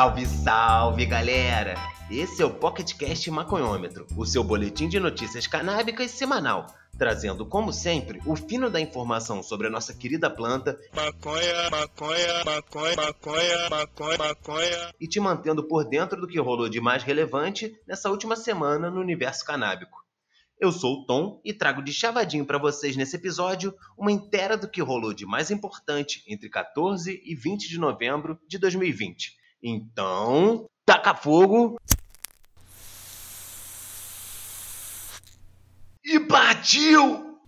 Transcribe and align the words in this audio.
Salve, 0.00 0.24
salve, 0.24 1.04
galera! 1.04 1.74
Esse 2.10 2.40
é 2.40 2.46
o 2.46 2.54
PocketCast 2.54 3.30
Maconhômetro, 3.30 4.06
o 4.16 4.24
seu 4.24 4.42
boletim 4.42 4.88
de 4.88 4.98
notícias 4.98 5.46
canábicas 5.46 6.10
semanal, 6.12 6.66
trazendo, 6.96 7.44
como 7.44 7.70
sempre, 7.70 8.18
o 8.24 8.34
fino 8.34 8.70
da 8.70 8.80
informação 8.80 9.42
sobre 9.42 9.66
a 9.66 9.70
nossa 9.70 9.92
querida 9.92 10.30
planta 10.30 10.80
maconha, 10.96 11.68
maconha, 11.70 12.44
maconha, 12.46 12.96
maconha, 12.96 13.68
maconha, 13.68 14.16
maconha 14.16 14.94
e 14.98 15.06
te 15.06 15.20
mantendo 15.20 15.68
por 15.68 15.84
dentro 15.84 16.18
do 16.18 16.26
que 16.26 16.40
rolou 16.40 16.70
de 16.70 16.80
mais 16.80 17.02
relevante 17.02 17.76
nessa 17.86 18.08
última 18.08 18.36
semana 18.36 18.90
no 18.90 19.02
universo 19.02 19.44
canábico. 19.44 19.98
Eu 20.58 20.72
sou 20.72 20.94
o 20.94 21.04
Tom 21.04 21.42
e 21.44 21.52
trago 21.52 21.82
de 21.82 21.92
chavadinho 21.92 22.46
para 22.46 22.56
vocês 22.56 22.96
nesse 22.96 23.16
episódio 23.16 23.74
uma 23.98 24.10
inteira 24.10 24.56
do 24.56 24.66
que 24.66 24.80
rolou 24.80 25.12
de 25.12 25.26
mais 25.26 25.50
importante 25.50 26.24
entre 26.26 26.48
14 26.48 27.20
e 27.22 27.34
20 27.34 27.68
de 27.68 27.78
novembro 27.78 28.40
de 28.48 28.56
2020. 28.56 29.38
Então, 29.62 30.66
taca 30.86 31.14
fogo! 31.14 31.78
E 36.02 36.18
partiu! 36.20 37.38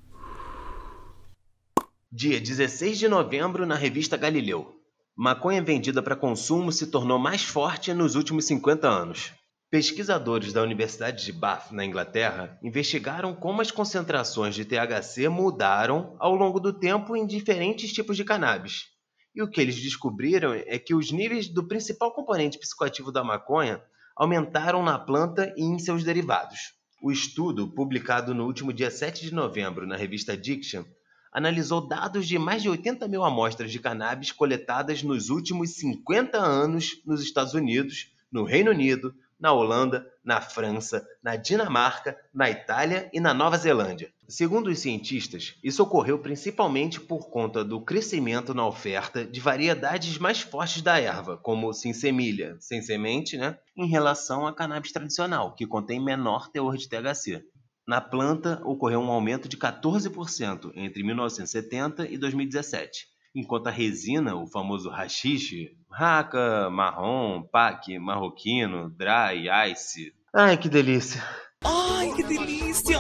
Dia 2.11 2.38
16 2.38 2.98
de 2.98 3.09
novembro 3.09 3.65
na 3.65 3.75
revista 3.75 4.19
Galileu. 4.19 4.79
Maconha 5.16 5.62
vendida 5.62 6.02
para 6.02 6.15
consumo 6.15 6.71
se 6.71 6.88
tornou 6.88 7.19
mais 7.19 7.43
forte 7.43 7.95
nos 7.95 8.15
últimos 8.15 8.45
50 8.45 8.87
anos. 8.87 9.33
Pesquisadores 9.71 10.52
da 10.52 10.63
Universidade 10.63 11.24
de 11.24 11.33
Bath, 11.33 11.73
na 11.73 11.83
Inglaterra, 11.83 12.59
investigaram 12.63 13.35
como 13.35 13.63
as 13.63 13.71
concentrações 13.71 14.54
de 14.54 14.66
THC 14.66 15.30
mudaram 15.30 16.15
ao 16.19 16.35
longo 16.35 16.60
do 16.60 16.74
tempo 16.74 17.16
em 17.16 17.26
diferentes 17.26 17.91
tipos 17.91 18.19
de 18.19 18.24
cannabis. 18.24 18.91
E 19.35 19.43
o 19.43 19.49
que 19.49 19.61
eles 19.61 19.80
descobriram 19.80 20.52
é 20.52 20.79
que 20.79 20.95
os 20.95 21.11
níveis 21.11 21.49
do 21.49 21.65
principal 21.65 22.13
componente 22.13 22.59
psicoativo 22.59 23.11
da 23.11 23.25
maconha 23.25 23.83
aumentaram 24.15 24.83
na 24.83 24.99
planta 24.99 25.55
e 25.57 25.63
em 25.63 25.79
seus 25.79 26.05
derivados. 26.05 26.75
O 27.02 27.11
estudo, 27.11 27.66
publicado 27.66 28.35
no 28.35 28.45
último 28.45 28.73
dia 28.73 28.91
7 28.91 29.23
de 29.23 29.35
novembro 29.35 29.87
na 29.87 29.97
revista 29.97 30.37
Diction, 30.37 30.85
analisou 31.33 31.88
dados 31.88 32.29
de 32.29 32.38
mais 32.38 32.63
de 32.63 32.69
80 32.69 33.09
mil 33.09 33.25
amostras 33.25 33.73
de 33.73 33.80
cannabis 33.80 34.30
coletadas 34.30 35.03
nos 35.03 35.30
últimos 35.30 35.77
50 35.77 36.38
anos 36.38 37.01
nos 37.07 37.23
Estados 37.23 37.55
Unidos, 37.55 38.13
no 38.30 38.45
Reino 38.45 38.71
Unido, 38.71 39.15
na 39.43 39.52
Holanda, 39.52 40.07
na 40.24 40.40
França, 40.40 41.04
na 41.21 41.35
Dinamarca, 41.35 42.16
na 42.32 42.48
Itália 42.48 43.10
e 43.12 43.18
na 43.18 43.35
Nova 43.35 43.59
Zelândia. 43.59 44.12
Segundo 44.29 44.68
os 44.68 44.79
cientistas, 44.79 45.57
isso 45.65 45.82
ocorreu 45.82 46.21
principalmente 46.21 47.01
por 47.01 47.29
conta 47.29 47.65
do 47.65 47.80
crescimento 47.80 48.54
na 48.54 48.65
oferta 48.65 49.26
de 49.26 49.40
variedades 49.40 50.16
mais 50.16 50.40
fortes 50.40 50.80
da 50.80 51.01
erva, 51.01 51.37
como 51.37 51.73
sinsemilha, 51.73 52.57
sem 52.60 52.80
semente, 52.80 53.37
né, 53.37 53.59
em 53.76 53.88
relação 53.88 54.46
à 54.46 54.54
cannabis 54.54 54.93
tradicional, 54.93 55.57
que 55.57 55.66
contém 55.66 56.01
menor 56.01 56.48
teor 56.48 56.76
de 56.76 56.88
THC. 56.88 57.45
Na 57.85 58.01
planta, 58.01 58.63
ocorreu 58.65 59.01
um 59.01 59.10
aumento 59.10 59.48
de 59.48 59.57
14% 59.57 60.70
entre 60.76 61.02
1970 61.02 62.09
e 62.09 62.16
2017 62.16 63.12
enquanto 63.35 63.69
a 63.69 63.71
resina, 63.71 64.37
o 64.37 64.47
famoso 64.47 64.91
rachixe, 64.91 65.77
raca, 65.91 66.69
marrom, 66.71 67.43
pac, 67.43 67.99
marroquino, 67.99 68.91
dry, 68.91 69.49
ice. 69.71 70.12
Ai, 70.34 70.56
que 70.56 70.69
delícia! 70.69 71.22
Ai, 71.65 72.12
que 72.15 72.22
delícia! 72.22 72.99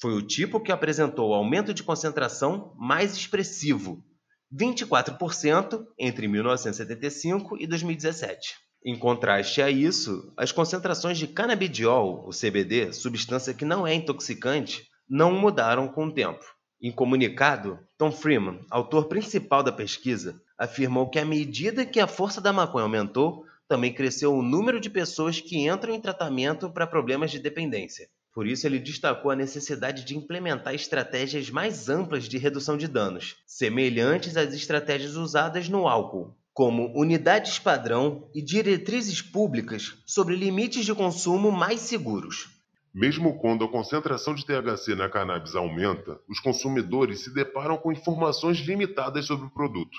Foi 0.00 0.14
o 0.14 0.22
tipo 0.22 0.60
que 0.60 0.72
apresentou 0.72 1.30
o 1.30 1.34
aumento 1.34 1.72
de 1.72 1.82
concentração 1.82 2.74
mais 2.76 3.16
expressivo, 3.16 4.04
24% 4.52 5.84
entre 5.98 6.28
1975 6.28 7.56
e 7.60 7.66
2017. 7.66 8.56
Em 8.84 8.98
contraste 8.98 9.62
a 9.62 9.70
isso, 9.70 10.32
as 10.36 10.50
concentrações 10.50 11.16
de 11.16 11.28
canabidiol, 11.28 12.26
o 12.26 12.30
CBD, 12.30 12.92
substância 12.92 13.54
que 13.54 13.64
não 13.64 13.86
é 13.86 13.94
intoxicante, 13.94 14.82
não 15.08 15.32
mudaram 15.32 15.86
com 15.86 16.06
o 16.06 16.12
tempo. 16.12 16.44
Em 16.84 16.90
comunicado, 16.90 17.78
Tom 17.96 18.10
Freeman, 18.10 18.58
autor 18.68 19.04
principal 19.04 19.62
da 19.62 19.70
pesquisa, 19.70 20.42
afirmou 20.58 21.08
que 21.08 21.20
à 21.20 21.24
medida 21.24 21.86
que 21.86 22.00
a 22.00 22.08
força 22.08 22.40
da 22.40 22.52
maconha 22.52 22.82
aumentou, 22.82 23.44
também 23.68 23.92
cresceu 23.92 24.34
o 24.34 24.42
número 24.42 24.80
de 24.80 24.90
pessoas 24.90 25.40
que 25.40 25.68
entram 25.68 25.94
em 25.94 26.00
tratamento 26.00 26.68
para 26.68 26.84
problemas 26.84 27.30
de 27.30 27.38
dependência. 27.38 28.08
Por 28.34 28.48
isso, 28.48 28.66
ele 28.66 28.80
destacou 28.80 29.30
a 29.30 29.36
necessidade 29.36 30.04
de 30.04 30.16
implementar 30.16 30.74
estratégias 30.74 31.48
mais 31.50 31.88
amplas 31.88 32.28
de 32.28 32.36
redução 32.36 32.76
de 32.76 32.88
danos, 32.88 33.36
semelhantes 33.46 34.36
às 34.36 34.52
estratégias 34.52 35.14
usadas 35.14 35.68
no 35.68 35.86
álcool, 35.86 36.34
como 36.52 36.92
unidades 36.98 37.60
padrão 37.60 38.28
e 38.34 38.42
diretrizes 38.42 39.22
públicas 39.22 39.94
sobre 40.04 40.34
limites 40.34 40.84
de 40.84 40.92
consumo 40.92 41.52
mais 41.52 41.78
seguros. 41.78 42.51
Mesmo 42.94 43.38
quando 43.38 43.64
a 43.64 43.68
concentração 43.68 44.34
de 44.34 44.44
THC 44.44 44.94
na 44.94 45.08
cannabis 45.08 45.54
aumenta, 45.54 46.20
os 46.28 46.38
consumidores 46.38 47.20
se 47.20 47.32
deparam 47.32 47.78
com 47.78 47.90
informações 47.90 48.58
limitadas 48.58 49.24
sobre 49.24 49.46
o 49.46 49.50
produto. 49.50 49.96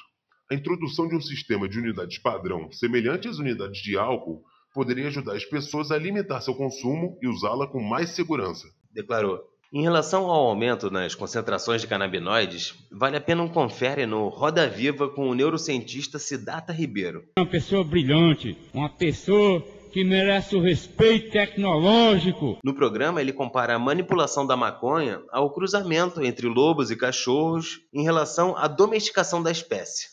A 0.51 0.53
introdução 0.53 1.07
de 1.07 1.15
um 1.15 1.21
sistema 1.21 1.67
de 1.67 1.79
unidades 1.79 2.19
padrão, 2.19 2.71
semelhante 2.71 3.27
às 3.27 3.39
unidades 3.39 3.81
de 3.81 3.97
álcool, 3.97 4.43
poderia 4.75 5.07
ajudar 5.07 5.35
as 5.35 5.43
pessoas 5.43 5.89
a 5.89 5.97
limitar 5.97 6.43
seu 6.43 6.53
consumo 6.53 7.17
e 7.19 7.27
usá-la 7.27 7.65
com 7.65 7.81
mais 7.81 8.11
segurança. 8.11 8.67
Declarou. 8.93 9.41
Em 9.73 9.81
relação 9.81 10.25
ao 10.25 10.49
aumento 10.49 10.91
nas 10.91 11.15
concentrações 11.15 11.81
de 11.81 11.87
canabinoides, 11.87 12.75
vale 12.91 13.17
a 13.17 13.21
pena 13.21 13.41
um 13.41 13.49
confere 13.49 14.05
no 14.05 14.27
Roda 14.27 14.67
Viva 14.69 15.09
com 15.09 15.27
o 15.27 15.33
neurocientista 15.33 16.19
Siddhartha 16.19 16.71
Ribeiro. 16.71 17.23
Uma 17.39 17.47
pessoa 17.47 17.83
brilhante, 17.83 18.55
uma 18.71 18.89
pessoa 18.89 19.65
que 19.93 20.03
merece 20.03 20.55
o 20.55 20.61
respeito 20.61 21.29
tecnológico. 21.29 22.57
No 22.63 22.73
programa, 22.73 23.21
ele 23.21 23.31
compara 23.31 23.75
a 23.75 23.79
manipulação 23.79 24.45
da 24.45 24.57
maconha 24.57 25.21
ao 25.31 25.53
cruzamento 25.53 26.23
entre 26.23 26.47
lobos 26.47 26.89
e 26.89 26.95
cachorros 26.95 27.79
em 27.93 28.03
relação 28.03 28.57
à 28.57 28.67
domesticação 28.67 29.43
da 29.43 29.51
espécie. 29.51 30.07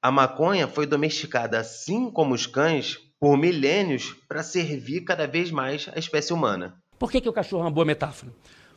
A 0.00 0.12
maconha 0.12 0.68
foi 0.68 0.86
domesticada 0.86 1.58
assim 1.58 2.12
como 2.12 2.32
os 2.32 2.46
cães 2.46 2.96
por 3.18 3.36
milênios 3.36 4.14
para 4.28 4.44
servir 4.44 5.00
cada 5.00 5.26
vez 5.26 5.50
mais 5.50 5.88
a 5.92 5.98
espécie 5.98 6.32
humana. 6.32 6.76
Por 6.96 7.10
que, 7.10 7.20
que 7.20 7.28
o 7.28 7.32
cachorro 7.32 7.62
é 7.62 7.64
uma 7.64 7.72
boa 7.72 7.84
metáfora? 7.84 8.32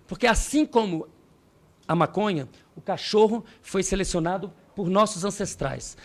Porque 0.07 0.25
assim 0.25 0.65
como 0.65 1.07
a 1.87 1.95
maconha, 1.95 2.49
o 2.75 2.81
cachorro 2.81 3.45
foi 3.61 3.83
selecionado 3.83 4.51
por 4.75 4.89
nossos 4.89 5.23
ancestrais. 5.23 5.95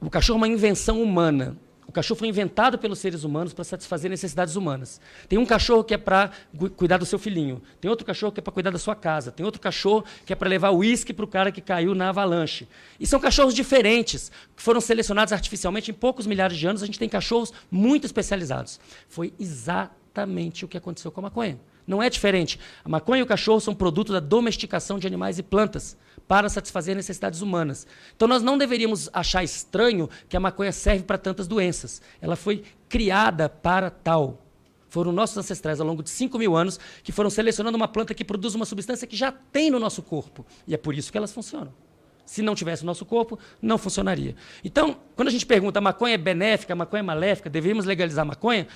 O 0.00 0.08
cachorro 0.08 0.36
é 0.36 0.42
uma 0.42 0.48
invenção 0.48 1.02
humana. 1.02 1.58
O 1.88 1.92
cachorro 1.92 2.18
foi 2.18 2.28
inventado 2.28 2.78
pelos 2.78 2.98
seres 2.98 3.22
humanos 3.22 3.54
para 3.54 3.64
satisfazer 3.64 4.10
necessidades 4.10 4.56
humanas. 4.56 5.00
Tem 5.28 5.38
um 5.38 5.46
cachorro 5.46 5.84
que 5.84 5.94
é 5.94 5.98
para 5.98 6.30
cuidar 6.76 6.98
do 6.98 7.06
seu 7.06 7.18
filhinho. 7.18 7.62
Tem 7.80 7.88
outro 7.88 8.04
cachorro 8.04 8.32
que 8.32 8.40
é 8.40 8.42
para 8.42 8.52
cuidar 8.52 8.70
da 8.70 8.78
sua 8.78 8.96
casa. 8.96 9.30
Tem 9.30 9.46
outro 9.46 9.60
cachorro 9.60 10.04
que 10.24 10.32
é 10.32 10.36
para 10.36 10.48
levar 10.48 10.72
uísque 10.72 11.12
para 11.12 11.24
o 11.24 11.28
cara 11.28 11.52
que 11.52 11.60
caiu 11.60 11.94
na 11.94 12.08
avalanche. 12.08 12.68
E 12.98 13.06
são 13.06 13.20
cachorros 13.20 13.54
diferentes, 13.54 14.30
que 14.56 14.62
foram 14.62 14.80
selecionados 14.80 15.32
artificialmente 15.32 15.90
em 15.90 15.94
poucos 15.94 16.26
milhares 16.26 16.56
de 16.56 16.66
anos. 16.66 16.82
A 16.82 16.86
gente 16.86 16.98
tem 16.98 17.08
cachorros 17.08 17.52
muito 17.70 18.04
especializados. 18.04 18.80
Foi 19.08 19.32
exatamente 19.38 20.64
o 20.64 20.68
que 20.68 20.76
aconteceu 20.76 21.12
com 21.12 21.20
a 21.20 21.22
maconha. 21.22 21.58
Não 21.86 22.02
é 22.02 22.10
diferente. 22.10 22.58
A 22.84 22.88
maconha 22.88 23.20
e 23.20 23.22
o 23.22 23.26
cachorro 23.26 23.60
são 23.60 23.74
produto 23.74 24.12
da 24.12 24.20
domesticação 24.20 24.98
de 24.98 25.06
animais 25.06 25.38
e 25.38 25.42
plantas 25.42 25.96
para 26.26 26.48
satisfazer 26.48 26.96
necessidades 26.96 27.40
humanas. 27.40 27.86
Então 28.14 28.26
nós 28.26 28.42
não 28.42 28.58
deveríamos 28.58 29.08
achar 29.12 29.44
estranho 29.44 30.08
que 30.28 30.36
a 30.36 30.40
maconha 30.40 30.72
serve 30.72 31.04
para 31.04 31.16
tantas 31.16 31.46
doenças. 31.46 32.02
Ela 32.20 32.34
foi 32.34 32.64
criada 32.88 33.48
para 33.48 33.90
tal. 33.90 34.42
Foram 34.88 35.12
nossos 35.12 35.36
ancestrais, 35.36 35.80
ao 35.80 35.86
longo 35.86 36.02
de 36.02 36.10
5 36.10 36.38
mil 36.38 36.56
anos, 36.56 36.80
que 37.02 37.12
foram 37.12 37.28
selecionando 37.28 37.76
uma 37.76 37.88
planta 37.88 38.14
que 38.14 38.24
produz 38.24 38.54
uma 38.54 38.64
substância 38.64 39.06
que 39.06 39.16
já 39.16 39.30
tem 39.30 39.70
no 39.70 39.78
nosso 39.78 40.02
corpo. 40.02 40.44
E 40.66 40.74
é 40.74 40.76
por 40.78 40.94
isso 40.94 41.12
que 41.12 41.18
elas 41.18 41.32
funcionam. 41.32 41.72
Se 42.24 42.42
não 42.42 42.54
tivesse 42.54 42.82
o 42.82 42.86
nosso 42.86 43.04
corpo, 43.04 43.38
não 43.62 43.78
funcionaria. 43.78 44.34
Então, 44.64 44.96
quando 45.14 45.28
a 45.28 45.30
gente 45.30 45.46
pergunta 45.46 45.78
a 45.78 45.82
maconha 45.82 46.14
é 46.14 46.18
benéfica, 46.18 46.72
a 46.72 46.76
maconha 46.76 47.00
é 47.00 47.02
maléfica, 47.02 47.48
deveríamos 47.48 47.84
legalizar 47.84 48.22
a 48.22 48.26
maconha, 48.26 48.66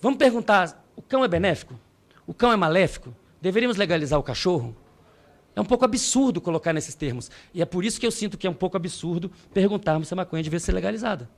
vamos 0.00 0.18
perguntar: 0.18 0.84
o 0.94 1.00
cão 1.00 1.24
é 1.24 1.28
benéfico? 1.28 1.78
O 2.30 2.32
cão 2.32 2.52
é 2.52 2.56
maléfico? 2.56 3.12
Deveríamos 3.42 3.76
legalizar 3.76 4.16
o 4.16 4.22
cachorro? 4.22 4.76
É 5.56 5.60
um 5.60 5.64
pouco 5.64 5.84
absurdo 5.84 6.40
colocar 6.40 6.72
nesses 6.72 6.94
termos. 6.94 7.28
E 7.52 7.60
é 7.60 7.64
por 7.64 7.84
isso 7.84 7.98
que 7.98 8.06
eu 8.06 8.10
sinto 8.12 8.38
que 8.38 8.46
é 8.46 8.50
um 8.50 8.54
pouco 8.54 8.76
absurdo 8.76 9.32
perguntarmos 9.52 10.06
se 10.06 10.14
a 10.14 10.16
maconha 10.16 10.40
devia 10.40 10.60
ser 10.60 10.70
legalizada. 10.70 11.28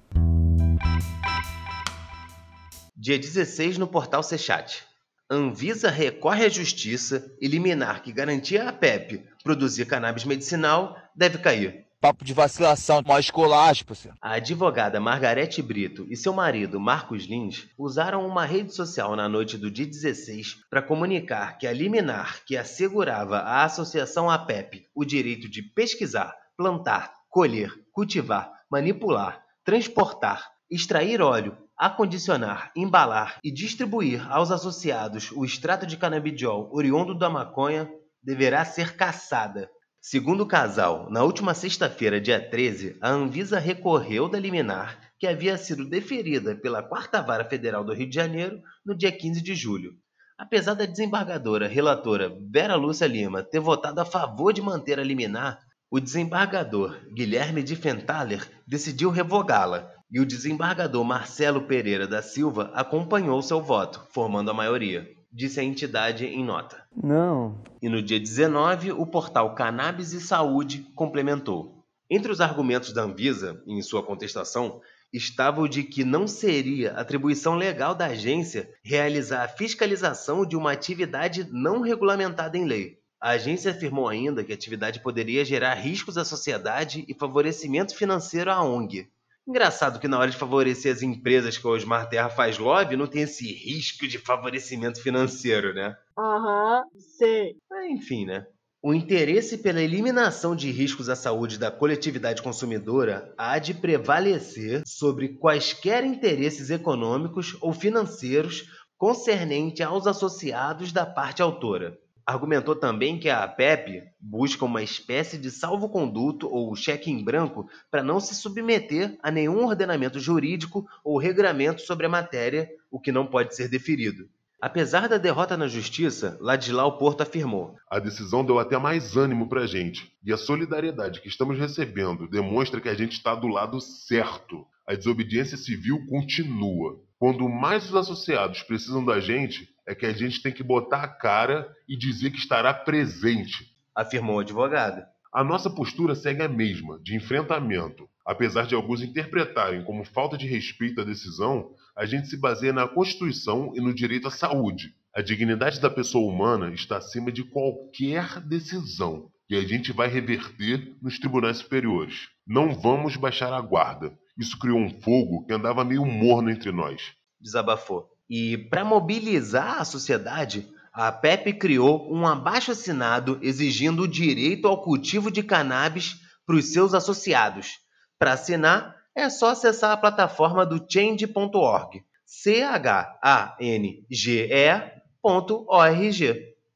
Dia 2.95 3.19
16 3.19 3.79
no 3.79 3.87
portal 3.87 4.23
Sechat. 4.23 4.85
Anvisa 5.31 5.89
recorre 5.89 6.45
à 6.45 6.51
justiça 6.51 7.35
e 7.41 7.49
liminar 7.49 8.03
que 8.03 8.13
garantia 8.13 8.69
a 8.69 8.73
PEP 8.75 9.25
produzir 9.43 9.87
cannabis 9.87 10.27
medicinal 10.27 10.95
deve 11.17 11.39
cair. 11.39 11.82
Papo 12.03 12.25
de 12.25 12.35
vacilação, 12.35 13.01
esculacho, 13.17 13.87
parceiro. 13.87 14.17
A 14.21 14.33
advogada 14.33 14.99
Margarete 14.99 15.63
Brito 15.63 16.05
e 16.11 16.17
seu 16.17 16.33
marido 16.33 16.81
Marcos 16.81 17.27
Lins 17.27 17.69
usaram 17.79 18.27
uma 18.27 18.45
rede 18.45 18.75
social 18.75 19.15
na 19.15 19.29
noite 19.29 19.57
do 19.57 19.71
dia 19.71 19.87
16 19.87 20.65
para 20.69 20.83
comunicar 20.83 21.59
que 21.59 21.65
a 21.65 21.73
liminar 21.73 22.45
que 22.45 22.57
assegurava 22.57 23.39
à 23.39 23.63
associação 23.63 24.29
APEP 24.29 24.89
o 24.93 25.05
direito 25.05 25.49
de 25.49 25.63
pesquisar, 25.63 26.35
plantar, 26.57 27.15
colher, 27.31 27.73
cultivar, 27.93 28.51
manipular, 28.69 29.41
transportar, 29.65 30.51
extrair 30.69 31.23
óleo, 31.23 31.57
acondicionar, 31.79 32.73
embalar 32.75 33.39
e 33.45 33.53
distribuir 33.53 34.29
aos 34.29 34.51
associados 34.51 35.31
o 35.31 35.45
extrato 35.45 35.87
de 35.87 35.97
canabidiol 35.97 36.69
oriundo 36.73 37.17
da 37.17 37.31
maconha 37.31 37.89
deverá 38.21 38.65
ser 38.65 38.97
cassada. 38.97 39.71
Segundo 40.05 40.43
o 40.43 40.47
casal, 40.47 41.09
na 41.13 41.23
última 41.23 41.55
sexta-feira, 41.55 42.21
dia 42.21 42.41
13, 42.41 42.99
a 43.01 43.11
Anvisa 43.11 43.61
recorreu 43.61 44.29
da 44.29 44.37
liminar 44.37 44.99
que 45.17 45.29
havia 45.29 45.57
sido 45.57 45.89
deferida 45.89 46.57
pela 46.57 46.83
Quarta 46.83 47.23
Vara 47.23 47.45
Federal 47.45 47.85
do 47.85 47.95
Rio 47.95 48.09
de 48.09 48.17
Janeiro 48.17 48.61
no 48.85 48.97
dia 48.97 49.17
15 49.17 49.41
de 49.41 49.55
julho. 49.55 49.93
Apesar 50.37 50.75
da 50.75 50.87
desembargadora 50.87 51.69
relatora 51.69 52.37
Vera 52.51 52.75
Lúcia 52.75 53.07
Lima 53.07 53.45
ter 53.45 53.61
votado 53.61 54.01
a 54.01 54.05
favor 54.05 54.53
de 54.53 54.61
manter 54.61 54.99
a 54.99 55.05
liminar, 55.05 55.61
o 55.89 56.01
desembargador 56.01 56.99
Guilherme 57.15 57.63
de 57.63 57.77
Fentaler 57.77 58.45
decidiu 58.67 59.09
revogá-la 59.09 59.89
e 60.11 60.19
o 60.19 60.27
desembargador 60.27 61.05
Marcelo 61.05 61.69
Pereira 61.69 62.09
da 62.09 62.21
Silva 62.21 62.73
acompanhou 62.75 63.41
seu 63.41 63.63
voto, 63.63 64.05
formando 64.13 64.51
a 64.51 64.55
maioria, 64.55 65.07
disse 65.33 65.59
a 65.59 65.65
entidade 65.65 66.27
em 66.27 66.45
nota. 66.45 66.83
Não. 66.95 67.63
E 67.81 67.89
no 67.89 68.03
dia 68.03 68.21
19, 68.21 68.93
o 68.93 69.07
portal 69.07 69.55
Cannabis 69.55 70.13
e 70.13 70.21
Saúde 70.21 70.87
complementou. 70.95 71.83
Entre 72.11 72.31
os 72.31 72.41
argumentos 72.41 72.93
da 72.93 73.03
Anvisa, 73.03 73.63
em 73.67 73.81
sua 73.81 74.03
contestação, 74.03 74.83
estava 75.13 75.61
o 75.61 75.69
de 75.69 75.83
que 75.83 76.05
não 76.05 76.29
seria 76.29 76.93
atribuição 76.93 77.55
legal 77.55 77.95
da 77.95 78.07
agência 78.07 78.71
realizar 78.83 79.45
a 79.45 79.49
fiscalização 79.49 80.45
de 80.45 80.57
uma 80.57 80.73
atividade 80.73 81.49
não 81.51 81.81
regulamentada 81.81 82.59
em 82.59 82.67
lei. 82.67 82.99
A 83.21 83.31
agência 83.31 83.71
afirmou 83.71 84.09
ainda 84.09 84.43
que 84.43 84.53
a 84.53 84.55
atividade 84.55 85.01
poderia 85.01 85.45
gerar 85.45 85.75
riscos 85.75 86.19
à 86.19 86.25
sociedade 86.25 87.05
e 87.07 87.15
favorecimento 87.15 87.95
financeiro 87.95 88.51
à 88.51 88.63
ONG. 88.63 89.09
Engraçado 89.47 89.99
que 89.99 90.07
na 90.07 90.19
hora 90.19 90.31
de 90.31 90.37
favorecer 90.37 90.93
as 90.93 91.03
empresas 91.03 91.59
que 91.59 91.67
o 91.67 91.71
Osmar 91.71 92.09
Terra 92.09 92.31
faz 92.31 92.59
lobby, 92.59 92.97
não 92.97 93.09
tem 93.09 93.23
esse 93.23 93.53
risco 93.53 94.07
de 94.07 94.19
favorecimento 94.19 95.03
financeiro, 95.03 95.75
né? 95.75 95.97
Aham, 96.17 96.85
sei. 97.19 97.57
Enfim, 97.91 98.25
né? 98.25 98.47
O 98.85 98.93
interesse 98.93 99.59
pela 99.59 99.81
eliminação 99.81 100.57
de 100.57 100.71
riscos 100.71 101.09
à 101.09 101.15
saúde 101.15 101.57
da 101.57 101.71
coletividade 101.71 102.43
consumidora 102.43 103.33
há 103.39 103.59
de 103.59 103.75
prevalecer 103.75 104.83
sobre 104.85 105.37
quaisquer 105.37 106.05
interesses 106.05 106.69
econômicos 106.69 107.57
ou 107.61 107.73
financeiros 107.73 108.65
concernente 108.99 109.83
aos 109.83 110.07
associados 110.07 110.93
da 110.93 111.07
parte 111.07 111.43
autora. 111.43 111.97
Argumentou 112.25 112.77
também 112.77 113.19
que 113.19 113.29
a 113.29 113.43
APEP 113.43 114.05
busca 114.21 114.65
uma 114.65 114.83
espécie 114.83 115.37
de 115.37 115.51
salvo-conduto 115.51 116.49
ou 116.49 116.75
cheque 116.77 117.11
em 117.11 117.23
branco 117.23 117.69
para 117.91 118.03
não 118.03 118.21
se 118.21 118.35
submeter 118.35 119.19
a 119.23 119.31
nenhum 119.31 119.65
ordenamento 119.65 120.21
jurídico 120.21 120.87
ou 121.03 121.19
regramento 121.19 121.83
sobre 121.83 122.07
a 122.07 122.09
matéria, 122.09 122.71
o 122.91 123.01
que 123.01 123.11
não 123.11 123.27
pode 123.27 123.57
ser 123.57 123.69
deferido. 123.69 124.29
Apesar 124.63 125.09
da 125.09 125.19
derrota 125.19 125.57
na 125.57 125.67
justiça, 125.67 126.39
Ladislau 126.41 126.97
Porto 126.97 127.23
afirmou: 127.23 127.75
A 127.91 127.99
decisão 127.99 128.45
deu 128.45 128.61
até 128.61 128.79
mais 128.79 129.17
ânimo 129.17 129.49
pra 129.49 129.67
gente. 129.67 130.13
E 130.25 130.33
a 130.33 130.37
solidariedade 130.37 131.21
que 131.21 131.27
estamos 131.27 131.59
recebendo 131.59 132.29
demonstra 132.29 132.81
que 132.81 132.89
a 132.89 132.95
gente 132.95 133.15
está 133.15 133.35
do 133.35 133.49
lado 133.49 133.81
certo. 133.81 134.65
A 134.87 134.95
desobediência 134.95 135.57
civil 135.57 136.07
continua. 136.07 137.01
Quando 137.23 137.49
mais 137.49 137.89
os 137.89 137.95
associados 137.95 138.65
precisam 138.65 139.05
da 139.05 139.21
gente, 139.21 139.69
é 139.87 139.95
que 139.95 140.05
a 140.05 140.13
gente 140.13 140.43
tem 140.43 140.53
que 140.53 140.65
botar 140.65 141.05
a 141.05 141.07
cara 141.07 141.73
e 141.89 141.97
dizer 141.97 142.33
que 142.33 142.39
estará 142.39 142.75
presente. 142.75 143.65
afirmou 143.95 144.39
o 144.39 144.41
advogado. 144.41 145.07
A 145.33 145.45
nossa 145.45 145.71
postura 145.71 146.17
segue 146.17 146.43
a 146.43 146.49
mesma, 146.49 146.99
de 147.01 147.15
enfrentamento. 147.15 148.09
Apesar 148.27 148.67
de 148.67 148.75
alguns 148.75 149.03
interpretarem 149.03 149.85
como 149.85 150.05
falta 150.05 150.37
de 150.37 150.49
respeito 150.49 151.01
à 151.01 151.05
decisão, 151.05 151.71
a 151.97 152.05
gente 152.05 152.27
se 152.27 152.37
baseia 152.37 152.73
na 152.73 152.89
Constituição 152.89 153.73
e 153.77 153.81
no 153.81 153.95
direito 153.95 154.27
à 154.27 154.31
saúde. 154.33 154.93
A 155.15 155.23
dignidade 155.23 155.81
da 155.81 155.89
pessoa 155.89 156.29
humana 156.29 156.75
está 156.75 156.97
acima 156.97 157.31
de 157.31 157.45
qualquer 157.45 158.41
decisão 158.41 159.31
e 159.49 159.55
a 159.55 159.61
gente 159.61 159.93
vai 159.93 160.09
reverter 160.09 160.97
nos 161.01 161.21
tribunais 161.21 161.59
superiores. 161.59 162.31
Não 162.45 162.75
vamos 162.75 163.15
baixar 163.15 163.53
a 163.53 163.61
guarda. 163.61 164.13
Isso 164.37 164.59
criou 164.59 164.79
um 164.79 164.91
fogo 165.01 165.45
que 165.45 165.53
andava 165.53 165.85
meio 165.85 166.05
morno 166.07 166.51
entre 166.51 166.73
nós. 166.73 167.13
Desabafou. 167.41 168.09
E 168.29 168.57
para 168.57 168.85
mobilizar 168.85 169.81
a 169.81 169.85
sociedade, 169.85 170.67
a 170.93 171.11
PEP 171.13 171.55
criou 171.55 172.13
um 172.13 172.27
abaixo-assinado 172.27 173.39
exigindo 173.43 174.03
o 174.03 174.09
direito 174.09 174.69
ao 174.69 174.83
cultivo 174.83 175.31
de 175.31 175.43
cannabis 175.43 176.21
para 176.47 176.57
os 176.57 176.73
seus 176.73 176.95
associados. 176.95 177.79
Para 178.19 178.33
assinar, 178.33 178.97
é 179.15 179.29
só 179.29 179.51
acessar 179.51 179.93
a 179.93 179.97
plataforma 179.97 180.65
do 180.65 180.85
change.org. 180.89 182.03
C-H-A-N-G-E.org. 182.25 183.03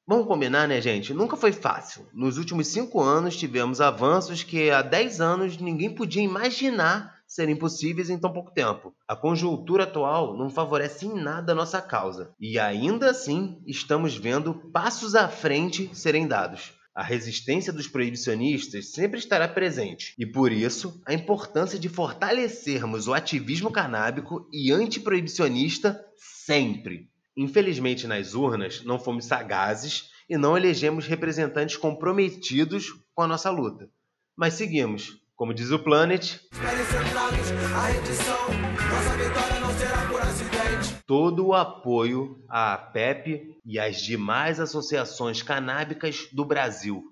Vamos 0.08 0.26
combinar, 0.26 0.68
né, 0.68 0.80
gente? 0.80 1.12
Nunca 1.12 1.36
foi 1.36 1.52
fácil. 1.52 2.06
Nos 2.12 2.38
últimos 2.38 2.68
cinco 2.68 3.02
anos 3.02 3.36
tivemos 3.36 3.80
avanços 3.80 4.42
que 4.42 4.70
há 4.70 4.82
10 4.82 5.20
anos 5.20 5.58
ninguém 5.58 5.94
podia 5.94 6.22
imaginar 6.22 7.15
serem 7.26 7.56
possíveis 7.56 8.10
em 8.10 8.18
tão 8.18 8.32
pouco 8.32 8.52
tempo. 8.52 8.94
A 9.08 9.16
conjuntura 9.16 9.84
atual 9.84 10.36
não 10.36 10.48
favorece 10.48 11.06
em 11.06 11.14
nada 11.14 11.52
a 11.52 11.54
nossa 11.54 11.80
causa. 11.82 12.34
E 12.40 12.58
ainda 12.58 13.10
assim, 13.10 13.60
estamos 13.66 14.16
vendo 14.16 14.54
passos 14.72 15.14
à 15.14 15.28
frente 15.28 15.90
serem 15.94 16.26
dados. 16.26 16.72
A 16.94 17.02
resistência 17.02 17.74
dos 17.74 17.86
proibicionistas 17.86 18.92
sempre 18.92 19.18
estará 19.18 19.46
presente, 19.46 20.14
e 20.18 20.24
por 20.24 20.50
isso 20.50 20.98
a 21.04 21.12
importância 21.12 21.78
de 21.78 21.90
fortalecermos 21.90 23.06
o 23.06 23.12
ativismo 23.12 23.70
canábico 23.70 24.48
e 24.50 24.72
antiproibicionista 24.72 26.02
sempre. 26.16 27.10
Infelizmente, 27.36 28.06
nas 28.06 28.32
urnas, 28.32 28.82
não 28.82 28.98
fomos 28.98 29.26
sagazes 29.26 30.10
e 30.26 30.38
não 30.38 30.56
elegemos 30.56 31.06
representantes 31.06 31.76
comprometidos 31.76 32.94
com 33.14 33.20
a 33.20 33.26
nossa 33.26 33.50
luta. 33.50 33.90
Mas 34.34 34.54
seguimos. 34.54 35.20
Como 35.36 35.52
diz 35.52 35.70
o 35.70 35.78
Planet, 35.78 36.40
todo 41.06 41.48
o 41.48 41.54
apoio 41.54 42.42
à 42.48 42.74
PEP 42.78 43.54
e 43.62 43.78
às 43.78 44.00
demais 44.00 44.58
associações 44.58 45.42
canábicas 45.42 46.26
do 46.32 46.42
Brasil. 46.42 47.02